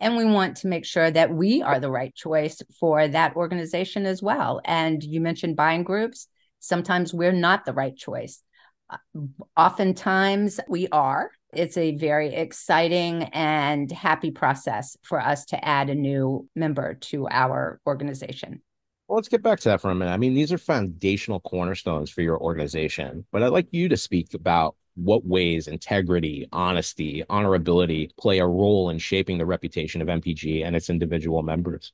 and 0.00 0.16
we 0.16 0.24
want 0.24 0.56
to 0.56 0.66
make 0.66 0.84
sure 0.84 1.10
that 1.10 1.32
we 1.32 1.62
are 1.62 1.78
the 1.78 1.90
right 1.90 2.14
choice 2.14 2.60
for 2.78 3.06
that 3.08 3.36
organization 3.36 4.06
as 4.06 4.22
well 4.22 4.60
and 4.64 5.02
you 5.02 5.20
mentioned 5.20 5.56
buying 5.56 5.82
groups 5.82 6.28
sometimes 6.60 7.12
we're 7.12 7.32
not 7.32 7.64
the 7.64 7.72
right 7.72 7.96
choice 7.96 8.42
uh, 8.90 8.96
oftentimes 9.56 10.60
we 10.68 10.88
are 10.88 11.30
it's 11.52 11.76
a 11.76 11.94
very 11.96 12.34
exciting 12.34 13.24
and 13.24 13.90
happy 13.92 14.30
process 14.30 14.96
for 15.02 15.20
us 15.20 15.44
to 15.46 15.62
add 15.64 15.90
a 15.90 15.94
new 15.94 16.48
member 16.56 16.94
to 16.94 17.28
our 17.30 17.78
organization. 17.86 18.62
Well, 19.06 19.16
let's 19.16 19.28
get 19.28 19.42
back 19.42 19.60
to 19.60 19.68
that 19.68 19.82
for 19.82 19.90
a 19.90 19.94
minute. 19.94 20.12
I 20.12 20.16
mean, 20.16 20.32
these 20.32 20.52
are 20.52 20.58
foundational 20.58 21.40
cornerstones 21.40 22.08
for 22.08 22.22
your 22.22 22.40
organization, 22.40 23.26
but 23.30 23.42
I'd 23.42 23.48
like 23.48 23.68
you 23.70 23.90
to 23.90 23.96
speak 23.98 24.32
about 24.32 24.76
what 24.94 25.24
ways 25.24 25.68
integrity, 25.68 26.46
honesty, 26.52 27.24
honorability 27.30 28.14
play 28.16 28.38
a 28.38 28.46
role 28.46 28.90
in 28.90 28.98
shaping 28.98 29.38
the 29.38 29.46
reputation 29.46 30.02
of 30.02 30.08
MPG 30.08 30.64
and 30.64 30.76
its 30.76 30.90
individual 30.90 31.42
members. 31.42 31.92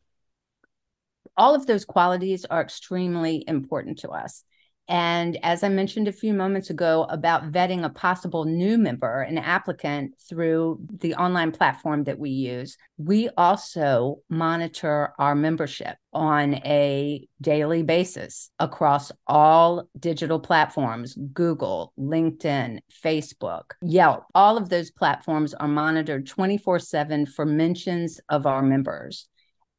All 1.37 1.55
of 1.55 1.67
those 1.67 1.85
qualities 1.85 2.45
are 2.45 2.61
extremely 2.61 3.45
important 3.47 4.01
to 4.01 4.11
us. 4.11 4.45
And 4.89 5.39
as 5.43 5.63
I 5.63 5.69
mentioned 5.69 6.09
a 6.09 6.13
few 6.13 6.33
moments 6.33 6.71
ago 6.71 7.07
about 7.11 7.53
vetting 7.53 7.85
a 7.85 7.91
possible 7.91 8.47
new 8.47 8.79
member, 8.79 9.21
an 9.21 9.37
applicant 9.37 10.15
through 10.27 10.81
the 11.01 11.15
online 11.15 11.53
platform 11.53 12.05
that 12.05 12.19
we 12.19 12.31
use, 12.31 12.79
we 12.97 13.29
also 13.37 14.21
monitor 14.31 15.13
our 15.19 15.35
membership 15.35 15.97
on 16.15 16.55
a 16.65 17.29
daily 17.43 17.83
basis 17.83 18.51
across 18.59 19.13
all 19.27 19.89
digital 19.99 20.41
platforms 20.41 21.17
Google, 21.35 21.93
LinkedIn, 21.99 22.79
Facebook, 23.05 23.73
Yelp. 23.83 24.25
All 24.35 24.57
of 24.57 24.71
those 24.71 24.91
platforms 24.91 25.53
are 25.53 25.69
monitored 25.69 26.27
24 26.27 26.79
7 26.79 27.27
for 27.27 27.45
mentions 27.45 28.21
of 28.31 28.47
our 28.47 28.63
members. 28.63 29.29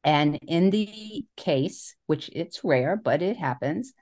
And 0.04 0.38
in 0.46 0.70
the 0.70 1.24
case, 1.36 1.96
which 2.06 2.30
it's 2.32 2.62
rare, 2.64 2.96
but 2.96 3.22
it 3.22 3.36
happens, 3.36 3.92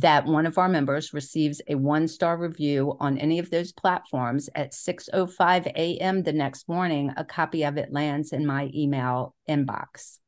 that 0.00 0.26
one 0.26 0.44
of 0.44 0.58
our 0.58 0.68
members 0.68 1.14
receives 1.14 1.62
a 1.68 1.76
one 1.76 2.08
star 2.08 2.36
review 2.36 2.96
on 2.98 3.16
any 3.16 3.38
of 3.38 3.50
those 3.50 3.70
platforms 3.72 4.50
at 4.56 4.72
6:05 4.72 5.66
a.m. 5.66 6.24
the 6.24 6.32
next 6.32 6.68
morning. 6.68 7.12
A 7.16 7.24
copy 7.24 7.62
of 7.62 7.76
it 7.76 7.92
lands 7.92 8.32
in 8.32 8.44
my 8.44 8.70
email 8.74 9.36
inbox. 9.48 10.18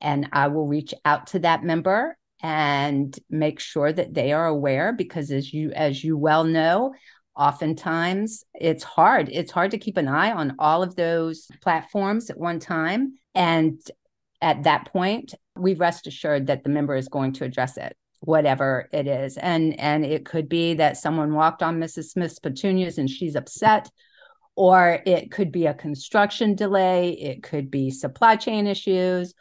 And 0.00 0.28
I 0.32 0.48
will 0.48 0.66
reach 0.66 0.94
out 1.04 1.26
to 1.28 1.40
that 1.40 1.62
member 1.62 2.16
and 2.42 3.18
make 3.28 3.60
sure 3.60 3.92
that 3.92 4.14
they 4.14 4.32
are 4.32 4.46
aware 4.46 4.94
because 4.94 5.30
as 5.30 5.52
you 5.52 5.72
as 5.72 6.02
you 6.02 6.16
well 6.16 6.44
know 6.44 6.94
oftentimes 7.36 8.44
it's 8.54 8.82
hard. 8.82 9.28
It's 9.30 9.52
hard 9.52 9.72
to 9.72 9.78
keep 9.78 9.98
an 9.98 10.08
eye 10.08 10.32
on 10.32 10.56
all 10.58 10.82
of 10.82 10.96
those 10.96 11.48
platforms 11.60 12.30
at 12.30 12.38
one 12.38 12.60
time. 12.60 13.18
And 13.34 13.78
at 14.40 14.62
that 14.62 14.90
point 14.90 15.34
we 15.54 15.74
rest 15.74 16.06
assured 16.06 16.46
that 16.46 16.64
the 16.64 16.70
member 16.70 16.96
is 16.96 17.08
going 17.08 17.34
to 17.34 17.44
address 17.44 17.76
it 17.76 17.94
whatever 18.20 18.88
it 18.92 19.06
is. 19.06 19.36
And 19.36 19.78
and 19.78 20.04
it 20.04 20.24
could 20.24 20.48
be 20.48 20.74
that 20.74 20.96
someone 20.96 21.34
walked 21.34 21.62
on 21.62 21.80
mrs 21.80 22.10
smith's 22.10 22.38
petunias 22.38 22.98
and 22.98 23.08
she's 23.10 23.36
upset 23.36 23.90
or 24.54 25.02
it 25.04 25.30
could 25.30 25.52
be 25.52 25.66
a 25.66 25.74
construction 25.74 26.54
delay 26.54 27.10
it 27.10 27.42
could 27.42 27.70
be 27.70 27.90
supply 27.90 28.36
chain 28.36 28.66
issues 28.66 29.34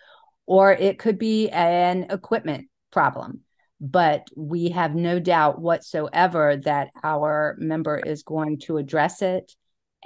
or 0.45 0.71
it 0.73 0.99
could 0.99 1.17
be 1.17 1.49
an 1.49 2.07
equipment 2.09 2.67
problem. 2.91 3.41
But 3.81 4.27
we 4.35 4.69
have 4.69 4.95
no 4.95 5.19
doubt 5.19 5.59
whatsoever 5.59 6.57
that 6.63 6.91
our 7.03 7.55
member 7.59 7.97
is 7.97 8.23
going 8.23 8.59
to 8.59 8.77
address 8.77 9.21
it 9.21 9.51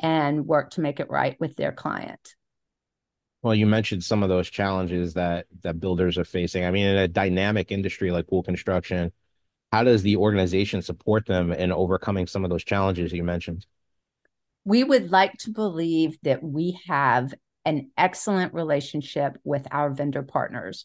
and 0.02 0.46
work 0.46 0.72
to 0.72 0.82
make 0.82 1.00
it 1.00 1.10
right 1.10 1.40
with 1.40 1.56
their 1.56 1.72
client 1.72 2.36
well, 3.42 3.56
you 3.56 3.66
mentioned 3.66 4.04
some 4.04 4.22
of 4.22 4.30
those 4.30 4.50
challenges 4.50 5.14
that 5.14 5.46
that 5.64 5.80
builders 5.80 6.18
are 6.18 6.26
facing. 6.26 6.66
I 6.66 6.72
mean, 6.72 6.86
in 6.86 6.98
a 6.98 7.08
dynamic 7.08 7.72
industry 7.72 8.12
like 8.12 8.28
pool 8.28 8.44
construction, 8.44 9.12
how 9.72 9.84
does 9.84 10.04
the 10.04 10.18
organization 10.18 10.82
support 10.82 11.26
them 11.26 11.52
in 11.52 11.72
overcoming 11.72 12.28
some 12.28 12.44
of 12.44 12.50
those 12.50 12.64
challenges 12.64 13.14
you 13.14 13.24
mentioned? 13.24 13.66
We 14.66 14.84
would 14.84 15.12
like 15.12 15.34
to 15.40 15.52
believe 15.52 16.18
that 16.24 16.44
we 16.44 16.80
have 16.88 17.34
an 17.66 17.92
excellent 17.98 18.54
relationship 18.54 19.38
with 19.44 19.68
our 19.72 19.90
vendor 19.90 20.24
partners. 20.24 20.84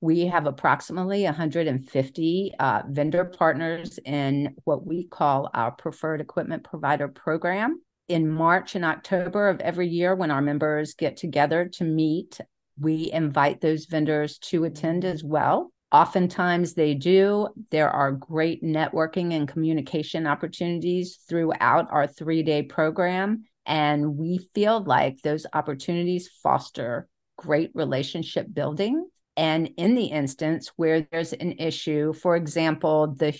We 0.00 0.26
have 0.26 0.46
approximately 0.46 1.24
150 1.24 2.52
uh, 2.58 2.82
vendor 2.88 3.24
partners 3.24 3.98
in 4.04 4.56
what 4.64 4.86
we 4.86 5.06
call 5.06 5.48
our 5.54 5.70
preferred 5.70 6.20
equipment 6.20 6.64
provider 6.64 7.08
program 7.08 7.80
in 8.08 8.28
March 8.28 8.74
and 8.74 8.84
October 8.84 9.48
of 9.48 9.60
every 9.60 9.88
year 9.88 10.14
when 10.14 10.30
our 10.30 10.42
members 10.42 10.94
get 10.94 11.16
together 11.16 11.68
to 11.74 11.84
meet, 11.84 12.40
we 12.78 13.10
invite 13.12 13.60
those 13.60 13.86
vendors 13.86 14.38
to 14.38 14.64
attend 14.64 15.04
as 15.04 15.22
well. 15.22 15.72
Oftentimes 15.92 16.74
they 16.74 16.94
do. 16.94 17.48
There 17.70 17.88
are 17.88 18.10
great 18.10 18.62
networking 18.64 19.32
and 19.32 19.46
communication 19.46 20.26
opportunities 20.26 21.18
throughout 21.28 21.86
our 21.92 22.06
three 22.06 22.42
day 22.42 22.64
program. 22.64 23.44
And 23.64 24.16
we 24.16 24.48
feel 24.54 24.82
like 24.82 25.22
those 25.22 25.46
opportunities 25.52 26.28
foster 26.42 27.08
great 27.38 27.70
relationship 27.74 28.46
building. 28.52 29.08
And 29.36 29.70
in 29.76 29.94
the 29.94 30.06
instance 30.06 30.72
where 30.76 31.06
there's 31.10 31.32
an 31.32 31.52
issue, 31.58 32.12
for 32.12 32.36
example, 32.36 33.14
the 33.16 33.32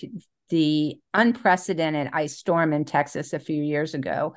the 0.49 0.99
unprecedented 1.13 2.09
ice 2.13 2.37
storm 2.37 2.71
in 2.71 2.85
Texas 2.85 3.33
a 3.33 3.39
few 3.39 3.61
years 3.63 3.93
ago, 3.95 4.35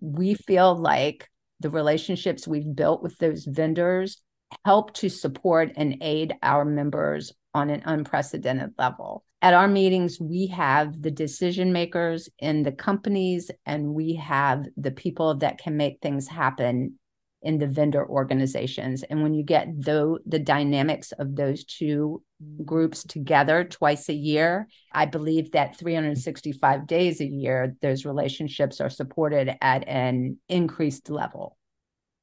we 0.00 0.34
feel 0.34 0.74
like 0.74 1.28
the 1.60 1.70
relationships 1.70 2.46
we've 2.46 2.74
built 2.74 3.02
with 3.02 3.16
those 3.18 3.44
vendors 3.44 4.20
help 4.64 4.94
to 4.94 5.08
support 5.08 5.72
and 5.76 5.96
aid 6.00 6.34
our 6.42 6.64
members 6.64 7.32
on 7.54 7.70
an 7.70 7.82
unprecedented 7.84 8.72
level. 8.78 9.24
At 9.42 9.54
our 9.54 9.68
meetings, 9.68 10.18
we 10.20 10.46
have 10.48 11.00
the 11.00 11.10
decision 11.10 11.72
makers 11.72 12.28
in 12.38 12.62
the 12.62 12.72
companies 12.72 13.50
and 13.66 13.94
we 13.94 14.14
have 14.14 14.66
the 14.76 14.90
people 14.90 15.36
that 15.36 15.58
can 15.58 15.76
make 15.76 15.98
things 16.00 16.26
happen 16.26 16.98
in 17.44 17.58
the 17.58 17.66
vendor 17.66 18.04
organizations. 18.08 19.02
And 19.04 19.22
when 19.22 19.34
you 19.34 19.44
get 19.44 19.68
the, 19.80 20.18
the 20.26 20.38
dynamics 20.38 21.12
of 21.12 21.36
those 21.36 21.64
two 21.64 22.22
groups 22.64 23.04
together 23.04 23.64
twice 23.64 24.08
a 24.08 24.14
year, 24.14 24.66
I 24.92 25.06
believe 25.06 25.52
that 25.52 25.76
365 25.76 26.86
days 26.86 27.20
a 27.20 27.26
year, 27.26 27.76
those 27.82 28.04
relationships 28.04 28.80
are 28.80 28.90
supported 28.90 29.56
at 29.60 29.86
an 29.86 30.38
increased 30.48 31.10
level. 31.10 31.56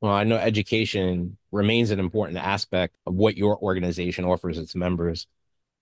Well, 0.01 0.13
I 0.13 0.24
know 0.24 0.38
education 0.38 1.38
remains 1.51 1.92
an 1.92 2.00
important 2.00 2.40
aspect 2.40 2.98
of 3.06 3.13
what 3.13 3.38
your 3.38 3.58
organization 3.60 4.25
offers 4.25 4.58
its 4.58 4.75
members. 4.75 5.28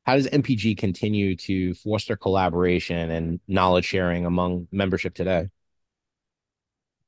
How 0.06 0.16
does 0.16 0.28
MPG 0.28 0.78
continue 0.78 1.38
to 1.38 1.74
foster 1.76 2.18
collaboration 2.18 3.10
and 3.10 3.40
knowledge 3.48 3.86
sharing 3.86 4.26
among 4.26 4.68
membership 4.72 5.14
today? 5.14 5.48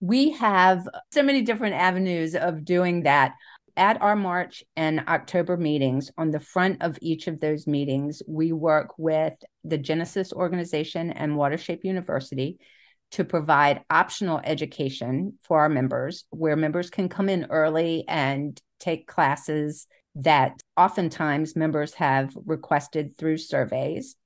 We 0.01 0.31
have 0.31 0.87
so 1.13 1.21
many 1.23 1.43
different 1.43 1.75
avenues 1.75 2.35
of 2.35 2.65
doing 2.65 3.03
that. 3.03 3.35
At 3.77 4.01
our 4.01 4.17
March 4.17 4.65
and 4.75 5.05
October 5.07 5.55
meetings, 5.55 6.11
on 6.17 6.29
the 6.29 6.41
front 6.41 6.81
of 6.81 6.97
each 7.01 7.27
of 7.27 7.39
those 7.39 7.67
meetings, 7.67 8.21
we 8.27 8.51
work 8.51 8.89
with 8.97 9.33
the 9.63 9.77
Genesis 9.77 10.33
organization 10.33 11.09
and 11.11 11.33
Watershape 11.33 11.85
University 11.85 12.59
to 13.11 13.23
provide 13.23 13.85
optional 13.89 14.41
education 14.43 15.37
for 15.43 15.61
our 15.61 15.69
members, 15.69 16.25
where 16.31 16.57
members 16.57 16.89
can 16.89 17.07
come 17.07 17.29
in 17.29 17.47
early 17.49 18.03
and 18.09 18.61
take 18.79 19.07
classes 19.07 19.87
that 20.15 20.61
oftentimes 20.75 21.55
members 21.55 21.93
have 21.93 22.35
requested 22.45 23.17
through 23.17 23.37
surveys. 23.37 24.17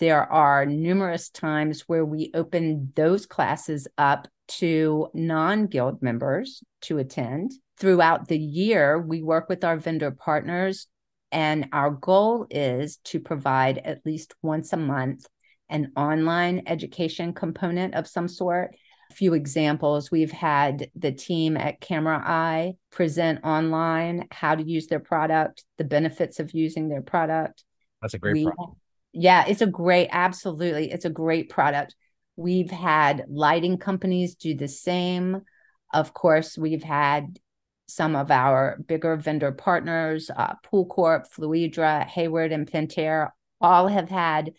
There 0.00 0.24
are 0.24 0.66
numerous 0.66 1.30
times 1.30 1.82
where 1.82 2.04
we 2.04 2.32
open 2.34 2.92
those 2.96 3.26
classes 3.26 3.86
up 3.96 4.26
to 4.48 5.08
non 5.14 5.66
guild 5.66 6.02
members 6.02 6.62
to 6.82 6.98
attend. 6.98 7.52
Throughout 7.78 8.28
the 8.28 8.38
year, 8.38 8.98
we 8.98 9.22
work 9.22 9.48
with 9.48 9.64
our 9.64 9.76
vendor 9.76 10.10
partners, 10.10 10.86
and 11.30 11.68
our 11.72 11.90
goal 11.90 12.46
is 12.50 12.98
to 13.04 13.20
provide 13.20 13.78
at 13.78 14.04
least 14.06 14.34
once 14.42 14.72
a 14.72 14.78
month 14.78 15.26
an 15.68 15.92
online 15.96 16.62
education 16.66 17.32
component 17.32 17.94
of 17.94 18.06
some 18.06 18.28
sort 18.28 18.76
A 19.10 19.14
few 19.14 19.34
examples. 19.34 20.10
We've 20.10 20.32
had 20.32 20.90
the 20.94 21.12
team 21.12 21.56
at 21.56 21.80
Camera 21.80 22.22
Eye 22.24 22.74
present 22.90 23.44
online 23.44 24.26
how 24.30 24.54
to 24.54 24.62
use 24.62 24.86
their 24.86 25.00
product, 25.00 25.64
the 25.76 25.84
benefits 25.84 26.40
of 26.40 26.54
using 26.54 26.88
their 26.88 27.02
product. 27.02 27.64
That's 28.00 28.14
a 28.14 28.18
great 28.18 28.34
we, 28.34 28.44
product. 28.44 28.78
Yeah, 29.12 29.44
it's 29.46 29.62
a 29.62 29.66
great, 29.66 30.08
absolutely. 30.12 30.90
It's 30.90 31.04
a 31.04 31.10
great 31.10 31.50
product. 31.50 31.94
We've 32.36 32.70
had 32.70 33.24
lighting 33.28 33.78
companies 33.78 34.34
do 34.34 34.54
the 34.54 34.68
same. 34.68 35.42
Of 35.92 36.12
course, 36.12 36.58
we've 36.58 36.82
had 36.82 37.38
some 37.88 38.16
of 38.16 38.30
our 38.30 38.78
bigger 38.86 39.16
vendor 39.16 39.52
partners, 39.52 40.30
uh, 40.36 40.54
Pool 40.62 40.86
Corp, 40.86 41.26
Fluidra, 41.30 42.04
Hayward, 42.06 42.52
and 42.52 42.70
Pentair, 42.70 43.30
all 43.60 43.88
have 43.88 44.10
had 44.10 44.52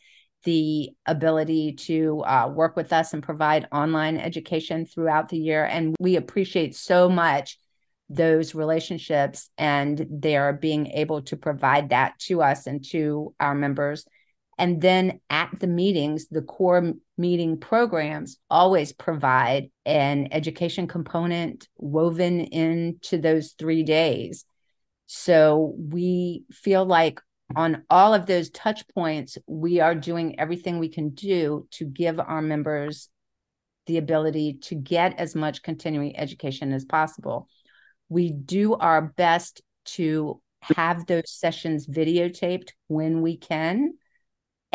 the 0.43 0.91
ability 1.05 1.73
to 1.73 2.23
uh, 2.23 2.49
work 2.53 2.75
with 2.75 2.93
us 2.93 3.13
and 3.13 3.21
provide 3.21 3.67
online 3.71 4.17
education 4.17 4.85
throughout 4.85 5.29
the 5.29 5.37
year. 5.37 5.65
And 5.65 5.95
we 5.99 6.15
appreciate 6.15 6.75
so 6.75 7.09
much 7.09 7.59
those 8.09 8.55
relationships 8.55 9.49
and 9.57 10.07
their 10.09 10.53
being 10.53 10.87
able 10.87 11.21
to 11.23 11.35
provide 11.35 11.89
that 11.89 12.17
to 12.19 12.41
us 12.41 12.65
and 12.65 12.83
to 12.91 13.33
our 13.39 13.53
members. 13.53 14.05
And 14.57 14.81
then 14.81 15.19
at 15.29 15.51
the 15.59 15.67
meetings, 15.67 16.27
the 16.27 16.41
core 16.41 16.93
meeting 17.17 17.59
programs 17.59 18.37
always 18.49 18.91
provide 18.91 19.69
an 19.85 20.29
education 20.31 20.87
component 20.87 21.67
woven 21.77 22.39
into 22.39 23.19
those 23.19 23.51
three 23.51 23.83
days. 23.83 24.45
So 25.05 25.75
we 25.77 26.43
feel 26.51 26.85
like 26.85 27.21
on 27.55 27.83
all 27.89 28.13
of 28.13 28.25
those 28.25 28.49
touch 28.49 28.87
points, 28.89 29.37
we 29.47 29.79
are 29.79 29.95
doing 29.95 30.39
everything 30.39 30.79
we 30.79 30.89
can 30.89 31.09
do 31.09 31.67
to 31.71 31.85
give 31.85 32.19
our 32.19 32.41
members 32.41 33.09
the 33.85 33.97
ability 33.97 34.55
to 34.63 34.75
get 34.75 35.17
as 35.17 35.33
much 35.33 35.63
continuing 35.63 36.17
education 36.17 36.73
as 36.73 36.83
possible. 36.83 37.47
We 38.09 38.31
do 38.31 38.75
our 38.75 39.01
best 39.01 39.61
to 39.85 40.41
have 40.61 41.05
those 41.05 41.31
sessions 41.31 41.87
videotaped 41.87 42.71
when 42.87 43.21
we 43.21 43.37
can. 43.37 43.93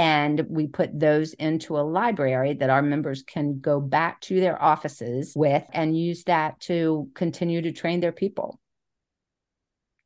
And 0.02 0.44
we 0.48 0.66
put 0.66 0.98
those 0.98 1.32
into 1.34 1.78
a 1.78 1.86
library 1.86 2.54
that 2.54 2.70
our 2.70 2.82
members 2.82 3.22
can 3.22 3.60
go 3.60 3.78
back 3.78 4.20
to 4.22 4.40
their 4.40 4.60
offices 4.60 5.32
with 5.36 5.62
and 5.72 5.96
use 5.96 6.24
that 6.24 6.58
to 6.62 7.08
continue 7.14 7.62
to 7.62 7.70
train 7.70 8.00
their 8.00 8.10
people. 8.10 8.58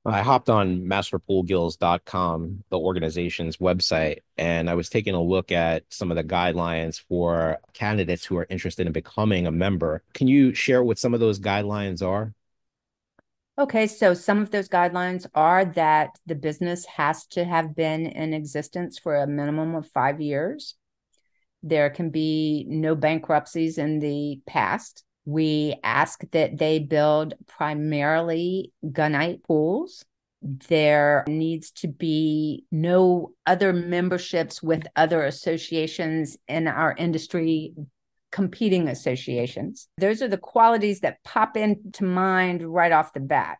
I 0.05 0.21
hopped 0.21 0.51
on 0.51 0.83
masterpoolsguild.com, 0.83 2.65
the 2.69 2.79
organization's 2.79 3.57
website, 3.57 4.19
and 4.37 4.69
I 4.69 4.75
was 4.75 4.91
taking 4.91 5.15
a 5.15 5.23
look 5.23 5.51
at 5.51 5.85
some 5.89 6.11
of 6.11 6.19
the 6.19 6.25
guidelines 6.25 7.01
for 7.09 7.57
candidates 7.73 8.27
who 8.27 8.37
are 8.37 8.47
interested 8.51 8.87
in 8.87 8.93
becoming 8.93 9.47
a 9.47 9.51
member. 9.51 10.03
Can 10.13 10.29
you 10.29 10.53
share 10.53 10.85
what 10.85 10.99
some 10.99 11.15
of 11.15 11.21
those 11.21 11.41
guidelines 11.41 12.07
are? 12.07 12.35
Okay, 13.59 13.87
so 13.87 14.13
some 14.13 14.43
of 14.43 14.51
those 14.51 14.69
guidelines 14.69 15.27
are 15.35 15.65
that 15.65 16.19
the 16.27 16.35
business 16.35 16.85
has 16.85 17.25
to 17.29 17.43
have 17.43 17.75
been 17.75 18.05
in 18.05 18.35
existence 18.35 18.99
for 18.99 19.17
a 19.17 19.27
minimum 19.27 19.75
of 19.75 19.89
five 19.89 20.21
years. 20.21 20.75
There 21.63 21.89
can 21.89 22.11
be 22.11 22.67
no 22.69 22.95
bankruptcies 22.95 23.79
in 23.79 23.99
the 23.99 24.41
past. 24.47 25.05
We 25.25 25.75
ask 25.83 26.21
that 26.33 26.59
they 26.59 26.81
build 26.81 27.33
primarily 27.47 28.73
gunite 28.85 29.43
pools. 29.43 30.05
There 30.43 31.25
needs 31.27 31.71
to 31.73 31.89
be 31.89 32.67
no 32.71 33.33
other 33.47 33.73
memberships 33.73 34.63
with 34.63 34.87
other 34.97 35.25
associations 35.25 36.37
in 36.47 36.69
our 36.69 36.95
industry, 36.97 37.73
competing 38.33 38.89
associations. 38.89 39.89
Those 39.99 40.23
are 40.23 40.29
the 40.29 40.39
qualities 40.39 41.01
that 41.01 41.23
pop 41.25 41.57
into 41.57 42.05
mind 42.05 42.63
right 42.63 42.93
off 42.93 43.13
the 43.13 43.21
bat. 43.21 43.59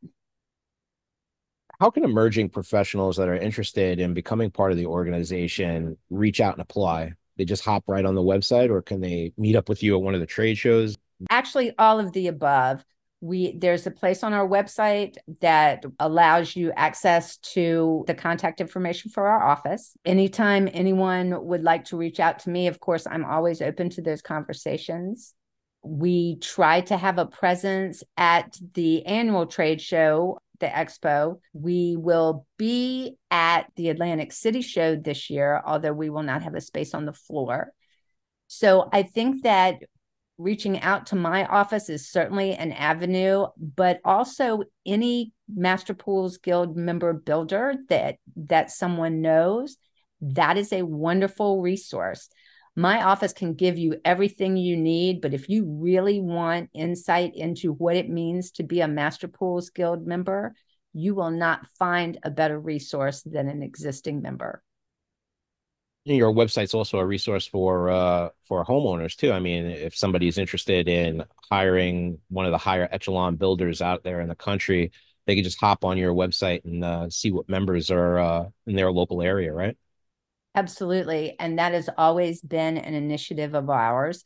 How 1.81 1.91
can 1.91 2.05
emerging 2.05 2.49
professionals 2.51 3.17
that 3.19 3.29
are 3.29 3.37
interested 3.37 4.01
in 4.01 4.15
becoming 4.15 4.51
part 4.51 4.73
of 4.73 4.79
the 4.79 4.87
organization 4.87 5.99
reach 6.09 6.41
out 6.41 6.55
and 6.55 6.63
apply? 6.63 7.13
They 7.37 7.45
just 7.45 7.65
hop 7.65 7.85
right 7.87 8.05
on 8.05 8.15
the 8.15 8.23
website, 8.23 8.71
or 8.71 8.81
can 8.81 9.03
they 9.03 9.33
meet 9.37 9.57
up 9.57 9.69
with 9.69 9.83
you 9.83 9.95
at 9.95 10.03
one 10.03 10.15
of 10.15 10.21
the 10.21 10.27
trade 10.27 10.57
shows? 10.57 10.97
Actually, 11.29 11.75
all 11.79 12.01
of 12.01 12.13
the 12.13 12.29
above. 12.29 12.83
We 13.21 13.57
there's 13.57 13.87
a 13.87 13.91
place 13.91 14.23
on 14.23 14.33
our 14.33 14.47
website 14.47 15.17
that 15.41 15.85
allows 15.99 16.55
you 16.55 16.73
access 16.77 17.39
to 17.39 18.05
the 18.07 18.15
contact 18.15 18.61
information 18.61 19.11
for 19.11 19.27
our 19.27 19.43
office. 19.43 19.97
Anytime 20.05 20.69
anyone 20.73 21.47
would 21.47 21.63
like 21.63 21.85
to 21.87 21.97
reach 21.97 22.21
out 22.21 22.41
to 22.41 22.51
me, 22.51 22.67
of 22.67 22.79
course, 22.79 23.07
I'm 23.07 23.25
always 23.25 23.63
open 23.63 23.91
to 23.91 24.03
those 24.03 24.23
conversations. 24.23 25.35
We 25.83 26.37
try 26.37 26.83
to 26.83 26.97
have 26.97 27.19
a 27.19 27.27
presence 27.27 28.03
at 28.17 28.59
the 28.75 29.07
annual 29.07 29.47
trade 29.47 29.81
show 29.81 30.39
the 30.61 30.67
expo. 30.67 31.41
We 31.53 31.97
will 31.97 32.47
be 32.57 33.17
at 33.31 33.67
the 33.77 33.91
Atlantic 33.91 34.33
City 34.33 34.63
show 34.63 34.97
this 34.97 35.31
year, 35.31 35.61
although 35.65 35.93
we 35.93 36.11
will 36.11 36.23
not 36.23 36.43
have 36.43 36.55
a 36.55 36.61
space 36.61 36.95
on 36.95 37.07
the 37.07 37.13
floor. 37.13 37.73
So 38.47 38.89
I 38.93 39.03
think 39.03 39.43
that 39.43 39.77
reaching 40.39 40.81
out 40.81 41.07
to 41.07 41.17
my 41.17 41.47
office 41.47 41.89
is 41.89 42.09
certainly 42.09 42.55
an 42.55 42.73
avenue, 42.73 43.47
but 43.57 44.01
also 44.05 44.63
any 44.85 45.33
Master 45.49 45.95
Pools 45.95 46.39
Guild 46.39 46.77
member 46.77 47.13
builder 47.13 47.75
that 47.89 48.17
that 48.37 48.71
someone 48.71 49.23
knows, 49.23 49.77
that 50.21 50.57
is 50.57 50.73
a 50.73 50.83
wonderful 50.83 51.61
resource. 51.63 52.29
My 52.75 53.05
office 53.05 53.33
can 53.33 53.55
give 53.55 53.79
you 53.79 53.97
everything 54.05 54.57
you 54.57 54.77
need, 54.77 55.23
but 55.23 55.33
if 55.33 55.49
you 55.49 55.65
really 55.65 56.21
want 56.21 56.69
insight 56.75 57.35
into 57.35 57.73
what 57.73 57.97
it 57.97 58.11
means 58.11 58.51
to 58.53 58.63
be 58.63 58.81
a 58.81 58.89
Master 58.89 59.29
Pools 59.29 59.71
Guild 59.71 60.07
member, 60.07 60.55
you 60.93 61.15
will 61.15 61.31
not 61.31 61.67
find 61.79 62.19
a 62.23 62.31
better 62.31 62.61
resource 62.61 63.23
than 63.23 63.49
an 63.49 63.63
existing 63.63 64.21
member 64.21 64.63
your 66.15 66.33
website's 66.33 66.75
also 66.75 66.99
a 66.99 67.07
resource 67.07 67.47
for 67.47 67.91
uh 67.91 68.29
for 68.45 68.65
homeowners 68.65 69.17
too. 69.17 69.33
I 69.33 69.41
mean, 69.41 69.67
if 69.67 69.97
somebody's 69.97 70.39
interested 70.39 70.89
in 70.89 71.25
hiring 71.51 72.19
one 72.29 72.47
of 72.47 72.53
the 72.53 72.59
higher 72.59 72.89
echelon 72.91 73.37
builders 73.37 73.83
out 73.83 74.05
there 74.05 74.21
in 74.21 74.29
the 74.29 74.37
country, 74.37 74.93
they 75.27 75.35
can 75.35 75.45
just 75.45 75.61
hop 75.61 75.85
on 75.85 75.99
your 75.99 76.15
website 76.15 76.65
and 76.65 76.85
uh, 76.85 77.11
see 77.11 77.33
what 77.33 77.49
members 77.49 77.91
are 77.91 78.19
uh, 78.19 78.45
in 78.67 78.77
their 78.77 78.91
local 78.93 79.21
area, 79.21 79.53
right? 79.53 79.77
Absolutely, 80.55 81.37
and 81.39 81.59
that 81.59 81.73
has 81.73 81.91
always 81.99 82.41
been 82.41 82.79
an 82.79 82.95
initiative 82.95 83.55
of 83.55 83.69
ours. 83.69 84.25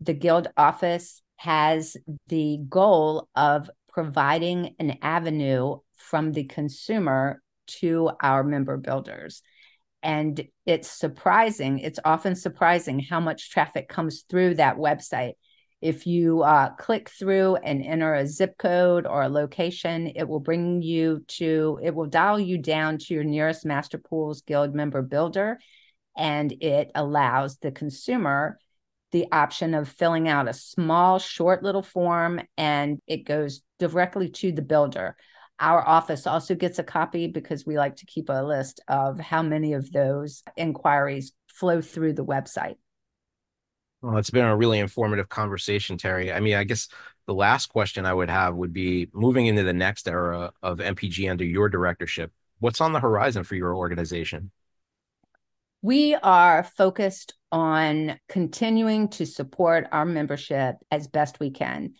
The 0.00 0.14
guild 0.14 0.48
office 0.56 1.22
has 1.36 1.96
the 2.28 2.58
goal 2.68 3.28
of 3.34 3.70
providing 3.88 4.74
an 4.78 4.98
avenue 5.02 5.78
from 5.96 6.32
the 6.32 6.44
consumer 6.44 7.42
to 7.66 8.10
our 8.20 8.44
member 8.44 8.76
builders 8.76 9.42
and 10.04 10.46
it's 10.66 10.88
surprising, 10.88 11.78
it's 11.78 11.98
often 12.04 12.36
surprising 12.36 13.00
how 13.00 13.20
much 13.20 13.50
traffic 13.50 13.88
comes 13.88 14.24
through 14.28 14.56
that 14.56 14.76
website. 14.76 15.32
If 15.80 16.06
you 16.06 16.42
uh, 16.42 16.74
click 16.74 17.08
through 17.08 17.56
and 17.56 17.82
enter 17.82 18.14
a 18.14 18.26
zip 18.26 18.58
code 18.58 19.06
or 19.06 19.22
a 19.22 19.28
location, 19.30 20.12
it 20.14 20.28
will 20.28 20.40
bring 20.40 20.82
you 20.82 21.24
to, 21.28 21.80
it 21.82 21.94
will 21.94 22.06
dial 22.06 22.38
you 22.38 22.58
down 22.58 22.98
to 22.98 23.14
your 23.14 23.24
nearest 23.24 23.64
Master 23.64 23.96
Pools 23.96 24.42
Guild 24.42 24.74
member 24.74 25.00
builder. 25.00 25.58
And 26.16 26.52
it 26.52 26.90
allows 26.94 27.56
the 27.56 27.72
consumer 27.72 28.58
the 29.10 29.26
option 29.32 29.74
of 29.74 29.88
filling 29.88 30.28
out 30.28 30.48
a 30.48 30.52
small, 30.52 31.18
short 31.18 31.62
little 31.62 31.82
form, 31.82 32.42
and 32.58 32.98
it 33.06 33.24
goes 33.24 33.62
directly 33.78 34.28
to 34.28 34.52
the 34.52 34.60
builder. 34.60 35.16
Our 35.60 35.86
office 35.86 36.26
also 36.26 36.54
gets 36.54 36.78
a 36.78 36.82
copy 36.82 37.28
because 37.28 37.64
we 37.64 37.78
like 37.78 37.96
to 37.96 38.06
keep 38.06 38.28
a 38.28 38.44
list 38.44 38.80
of 38.88 39.20
how 39.20 39.42
many 39.42 39.72
of 39.72 39.90
those 39.92 40.42
inquiries 40.56 41.32
flow 41.46 41.80
through 41.80 42.14
the 42.14 42.24
website. 42.24 42.76
Well, 44.02 44.18
it's 44.18 44.30
been 44.30 44.44
a 44.44 44.56
really 44.56 44.80
informative 44.80 45.28
conversation, 45.28 45.96
Teri. 45.96 46.34
I 46.34 46.40
mean, 46.40 46.56
I 46.56 46.64
guess 46.64 46.88
the 47.26 47.34
last 47.34 47.66
question 47.66 48.04
I 48.04 48.12
would 48.12 48.28
have 48.28 48.54
would 48.54 48.72
be 48.72 49.08
moving 49.14 49.46
into 49.46 49.62
the 49.62 49.72
next 49.72 50.08
era 50.08 50.52
of 50.62 50.78
MPG 50.78 51.30
under 51.30 51.44
your 51.44 51.68
directorship. 51.68 52.30
What's 52.58 52.80
on 52.80 52.92
the 52.92 53.00
horizon 53.00 53.44
for 53.44 53.54
your 53.54 53.74
organization? 53.74 54.50
We 55.80 56.14
are 56.14 56.64
focused 56.64 57.34
on 57.52 58.18
continuing 58.28 59.08
to 59.08 59.26
support 59.26 59.86
our 59.92 60.04
membership 60.04 60.76
as 60.90 61.06
best 61.06 61.40
we 61.40 61.50
can. 61.50 61.94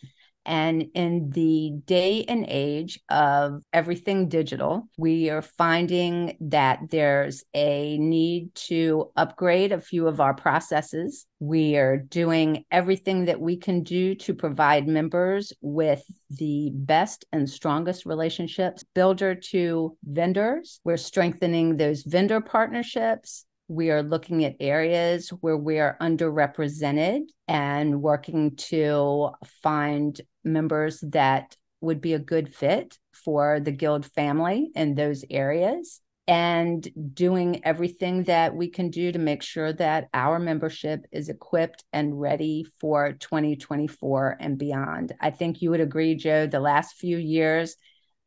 And 0.45 0.89
in 0.93 1.31
the 1.31 1.71
day 1.85 2.23
and 2.27 2.45
age 2.47 2.99
of 3.09 3.61
everything 3.73 4.29
digital, 4.29 4.87
we 4.97 5.29
are 5.29 5.41
finding 5.41 6.37
that 6.41 6.79
there's 6.91 7.43
a 7.53 7.97
need 7.97 8.53
to 8.55 9.11
upgrade 9.15 9.71
a 9.71 9.81
few 9.81 10.07
of 10.07 10.21
our 10.21 10.33
processes. 10.33 11.25
We 11.39 11.77
are 11.77 11.97
doing 11.97 12.65
everything 12.71 13.25
that 13.25 13.41
we 13.41 13.57
can 13.57 13.83
do 13.83 14.15
to 14.15 14.33
provide 14.33 14.87
members 14.87 15.51
with 15.61 16.03
the 16.29 16.71
best 16.73 17.25
and 17.31 17.49
strongest 17.49 18.05
relationships, 18.05 18.83
builder 18.93 19.35
to 19.35 19.97
vendors. 20.03 20.79
We're 20.83 20.97
strengthening 20.97 21.77
those 21.77 22.03
vendor 22.03 22.41
partnerships 22.41 23.45
We 23.67 23.89
are 23.89 24.03
looking 24.03 24.45
at 24.45 24.57
areas 24.59 25.29
where 25.29 25.57
we 25.57 25.79
are 25.79 25.97
underrepresented 25.99 27.21
and 27.47 28.01
working 28.01 28.55
to 28.55 29.31
find 29.63 30.19
members 30.43 31.03
that 31.09 31.55
would 31.81 31.99
be 31.99 32.13
a 32.13 32.19
good 32.19 32.53
fit 32.53 32.97
for 33.11 33.59
the 33.59 33.71
Guild 33.71 34.05
family 34.05 34.71
in 34.75 34.95
those 34.95 35.25
areas 35.29 36.01
and 36.27 36.87
doing 37.13 37.63
everything 37.63 38.23
that 38.23 38.55
we 38.55 38.69
can 38.69 38.89
do 38.89 39.11
to 39.11 39.19
make 39.19 39.43
sure 39.43 39.71
that 39.73 40.09
our 40.13 40.39
membership 40.39 41.05
is 41.11 41.29
equipped 41.29 41.83
and 41.93 42.19
ready 42.19 42.65
for 42.79 43.13
2024 43.13 44.37
and 44.39 44.57
beyond. 44.57 45.13
I 45.21 45.29
think 45.29 45.61
you 45.61 45.69
would 45.69 45.81
agree, 45.81 46.15
Joe, 46.15 46.47
the 46.47 46.59
last 46.59 46.95
few 46.95 47.17
years 47.17 47.75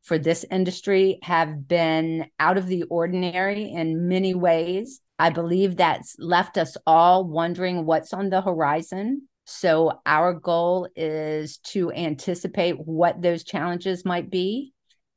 for 0.03 0.17
this 0.17 0.45
industry 0.51 1.19
have 1.23 1.67
been 1.67 2.27
out 2.39 2.57
of 2.57 2.69
the 2.69 2.85
ordinary 2.85 3.71
in 3.71 4.09
many 4.09 4.35
ways. 4.35 5.01
I 5.19 5.31
believe 5.31 5.77
that's 5.77 6.17
left 6.19 6.59
us 6.59 6.77
all 6.87 7.25
wondering 7.25 7.85
what's 7.85 8.13
on 8.13 8.31
the 8.31 8.41
horizon. 8.41 9.29
So, 9.47 10.01
our 10.05 10.35
goal 10.35 10.89
is 10.95 11.59
to 11.73 11.91
anticipate 11.93 12.79
what 12.79 13.23
those 13.23 13.45
challenges 13.45 14.05
might 14.05 14.31
be 14.31 14.73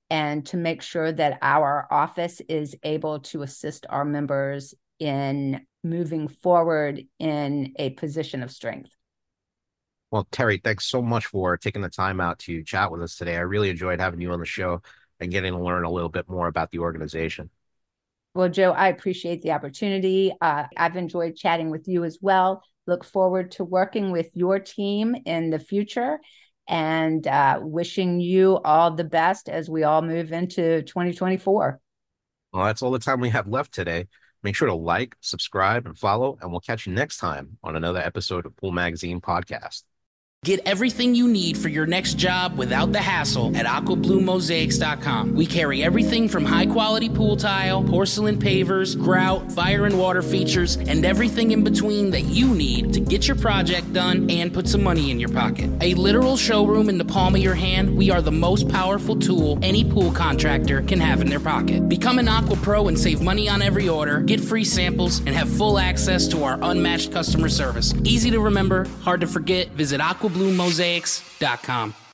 and 0.09 0.45
to 0.47 0.57
make 0.57 0.81
sure 0.81 1.11
that 1.11 1.37
our 1.41 1.87
office 1.91 2.41
is 2.47 2.75
able 2.83 3.19
to 3.19 3.43
assist 3.43 3.85
our 3.89 4.05
members 4.05 4.73
in 4.99 5.65
moving 5.83 6.27
forward 6.27 7.03
in 7.19 7.73
a 7.77 7.91
position 7.91 8.43
of 8.43 8.51
strength. 8.51 8.91
Well, 10.11 10.27
Teri, 10.31 10.61
thanks 10.61 10.85
so 10.85 11.01
much 11.01 11.27
for 11.27 11.57
taking 11.57 11.81
the 11.81 11.89
time 11.89 12.19
out 12.19 12.39
to 12.39 12.63
chat 12.63 12.91
with 12.91 13.01
us 13.01 13.15
today. 13.15 13.35
I 13.35 13.41
really 13.41 13.69
enjoyed 13.69 13.99
having 13.99 14.19
you 14.21 14.31
on 14.31 14.39
the 14.39 14.45
show 14.45 14.81
and 15.19 15.31
getting 15.31 15.53
to 15.53 15.59
learn 15.59 15.85
a 15.85 15.91
little 15.91 16.09
bit 16.09 16.29
more 16.29 16.47
about 16.47 16.71
the 16.71 16.79
organization. 16.79 17.49
Well, 18.33 18.49
Joe, 18.49 18.71
I 18.71 18.87
appreciate 18.87 19.41
the 19.41 19.51
opportunity. 19.51 20.33
Uh, 20.39 20.65
I've 20.77 20.95
enjoyed 20.95 21.35
chatting 21.35 21.69
with 21.69 21.87
you 21.87 22.05
as 22.05 22.19
well. 22.21 22.63
Look 22.87 23.03
forward 23.03 23.51
to 23.51 23.65
working 23.65 24.11
with 24.11 24.29
your 24.33 24.59
team 24.59 25.15
in 25.25 25.49
the 25.49 25.59
future 25.59 26.19
and 26.67 27.27
uh, 27.27 27.59
wishing 27.61 28.21
you 28.21 28.57
all 28.59 28.91
the 28.91 29.03
best 29.03 29.49
as 29.49 29.69
we 29.69 29.83
all 29.83 30.01
move 30.01 30.31
into 30.31 30.81
2024. 30.83 31.79
Well, 32.53 32.65
that's 32.65 32.81
all 32.81 32.91
the 32.91 32.99
time 32.99 33.19
we 33.19 33.29
have 33.29 33.47
left 33.47 33.73
today. 33.73 34.07
Make 34.43 34.55
sure 34.55 34.67
to 34.67 34.73
like, 34.73 35.15
subscribe, 35.19 35.85
and 35.85 35.97
follow, 35.97 36.37
and 36.41 36.51
we'll 36.51 36.61
catch 36.61 36.87
you 36.87 36.93
next 36.93 37.17
time 37.17 37.57
on 37.63 37.75
another 37.75 37.99
episode 37.99 38.45
of 38.45 38.55
Pool 38.55 38.71
Magazine 38.71 39.21
Podcast. 39.21 39.83
Get 40.43 40.61
everything 40.65 41.13
you 41.13 41.27
need 41.27 41.55
for 41.55 41.69
your 41.69 41.85
next 41.85 42.15
job 42.15 42.57
without 42.57 42.91
the 42.91 42.99
hassle 42.99 43.55
at 43.55 43.67
AquaBluMosaics.com. 43.67 45.35
We 45.35 45.45
carry 45.45 45.83
everything 45.83 46.27
from 46.27 46.45
high 46.45 46.65
quality 46.65 47.09
pool 47.09 47.37
tile, 47.37 47.83
porcelain 47.83 48.39
pavers, 48.39 48.99
grout, 48.99 49.51
fire 49.51 49.85
and 49.85 49.99
water 49.99 50.23
features, 50.23 50.77
and 50.77 51.05
everything 51.05 51.51
in 51.51 51.63
between 51.63 52.09
that 52.09 52.21
you 52.21 52.55
need 52.55 52.91
to 52.93 52.99
get 52.99 53.27
your 53.27 53.37
project 53.37 53.93
done 53.93 54.31
and 54.31 54.51
put 54.51 54.67
some 54.67 54.81
money 54.81 55.11
in 55.11 55.19
your 55.19 55.29
pocket. 55.29 55.69
A 55.79 55.93
literal 55.93 56.35
showroom 56.35 56.89
in 56.89 56.97
the 56.97 57.05
palm 57.05 57.35
of 57.35 57.41
your 57.43 57.53
hand, 57.53 57.95
we 57.95 58.09
are 58.09 58.23
the 58.23 58.31
most 58.31 58.67
powerful 58.67 59.15
tool 59.15 59.59
any 59.61 59.85
pool 59.85 60.11
contractor 60.11 60.81
can 60.81 60.99
have 60.99 61.21
in 61.21 61.29
their 61.29 61.39
pocket. 61.39 61.87
Become 61.87 62.17
an 62.17 62.27
Aqua 62.27 62.55
Pro 62.55 62.87
and 62.87 62.97
save 62.99 63.21
money 63.21 63.47
on 63.47 63.61
every 63.61 63.87
order, 63.87 64.21
get 64.21 64.39
free 64.39 64.65
samples, 64.65 65.19
and 65.19 65.35
have 65.35 65.47
full 65.55 65.77
access 65.77 66.27
to 66.29 66.43
our 66.43 66.57
unmatched 66.63 67.11
customer 67.11 67.47
service. 67.47 67.93
Easy 68.03 68.31
to 68.31 68.39
remember, 68.39 68.87
hard 69.03 69.21
to 69.21 69.27
forget. 69.27 69.67
Visit 69.73 70.01
Aqua 70.01 70.30
blumosaics.com. 70.31 72.10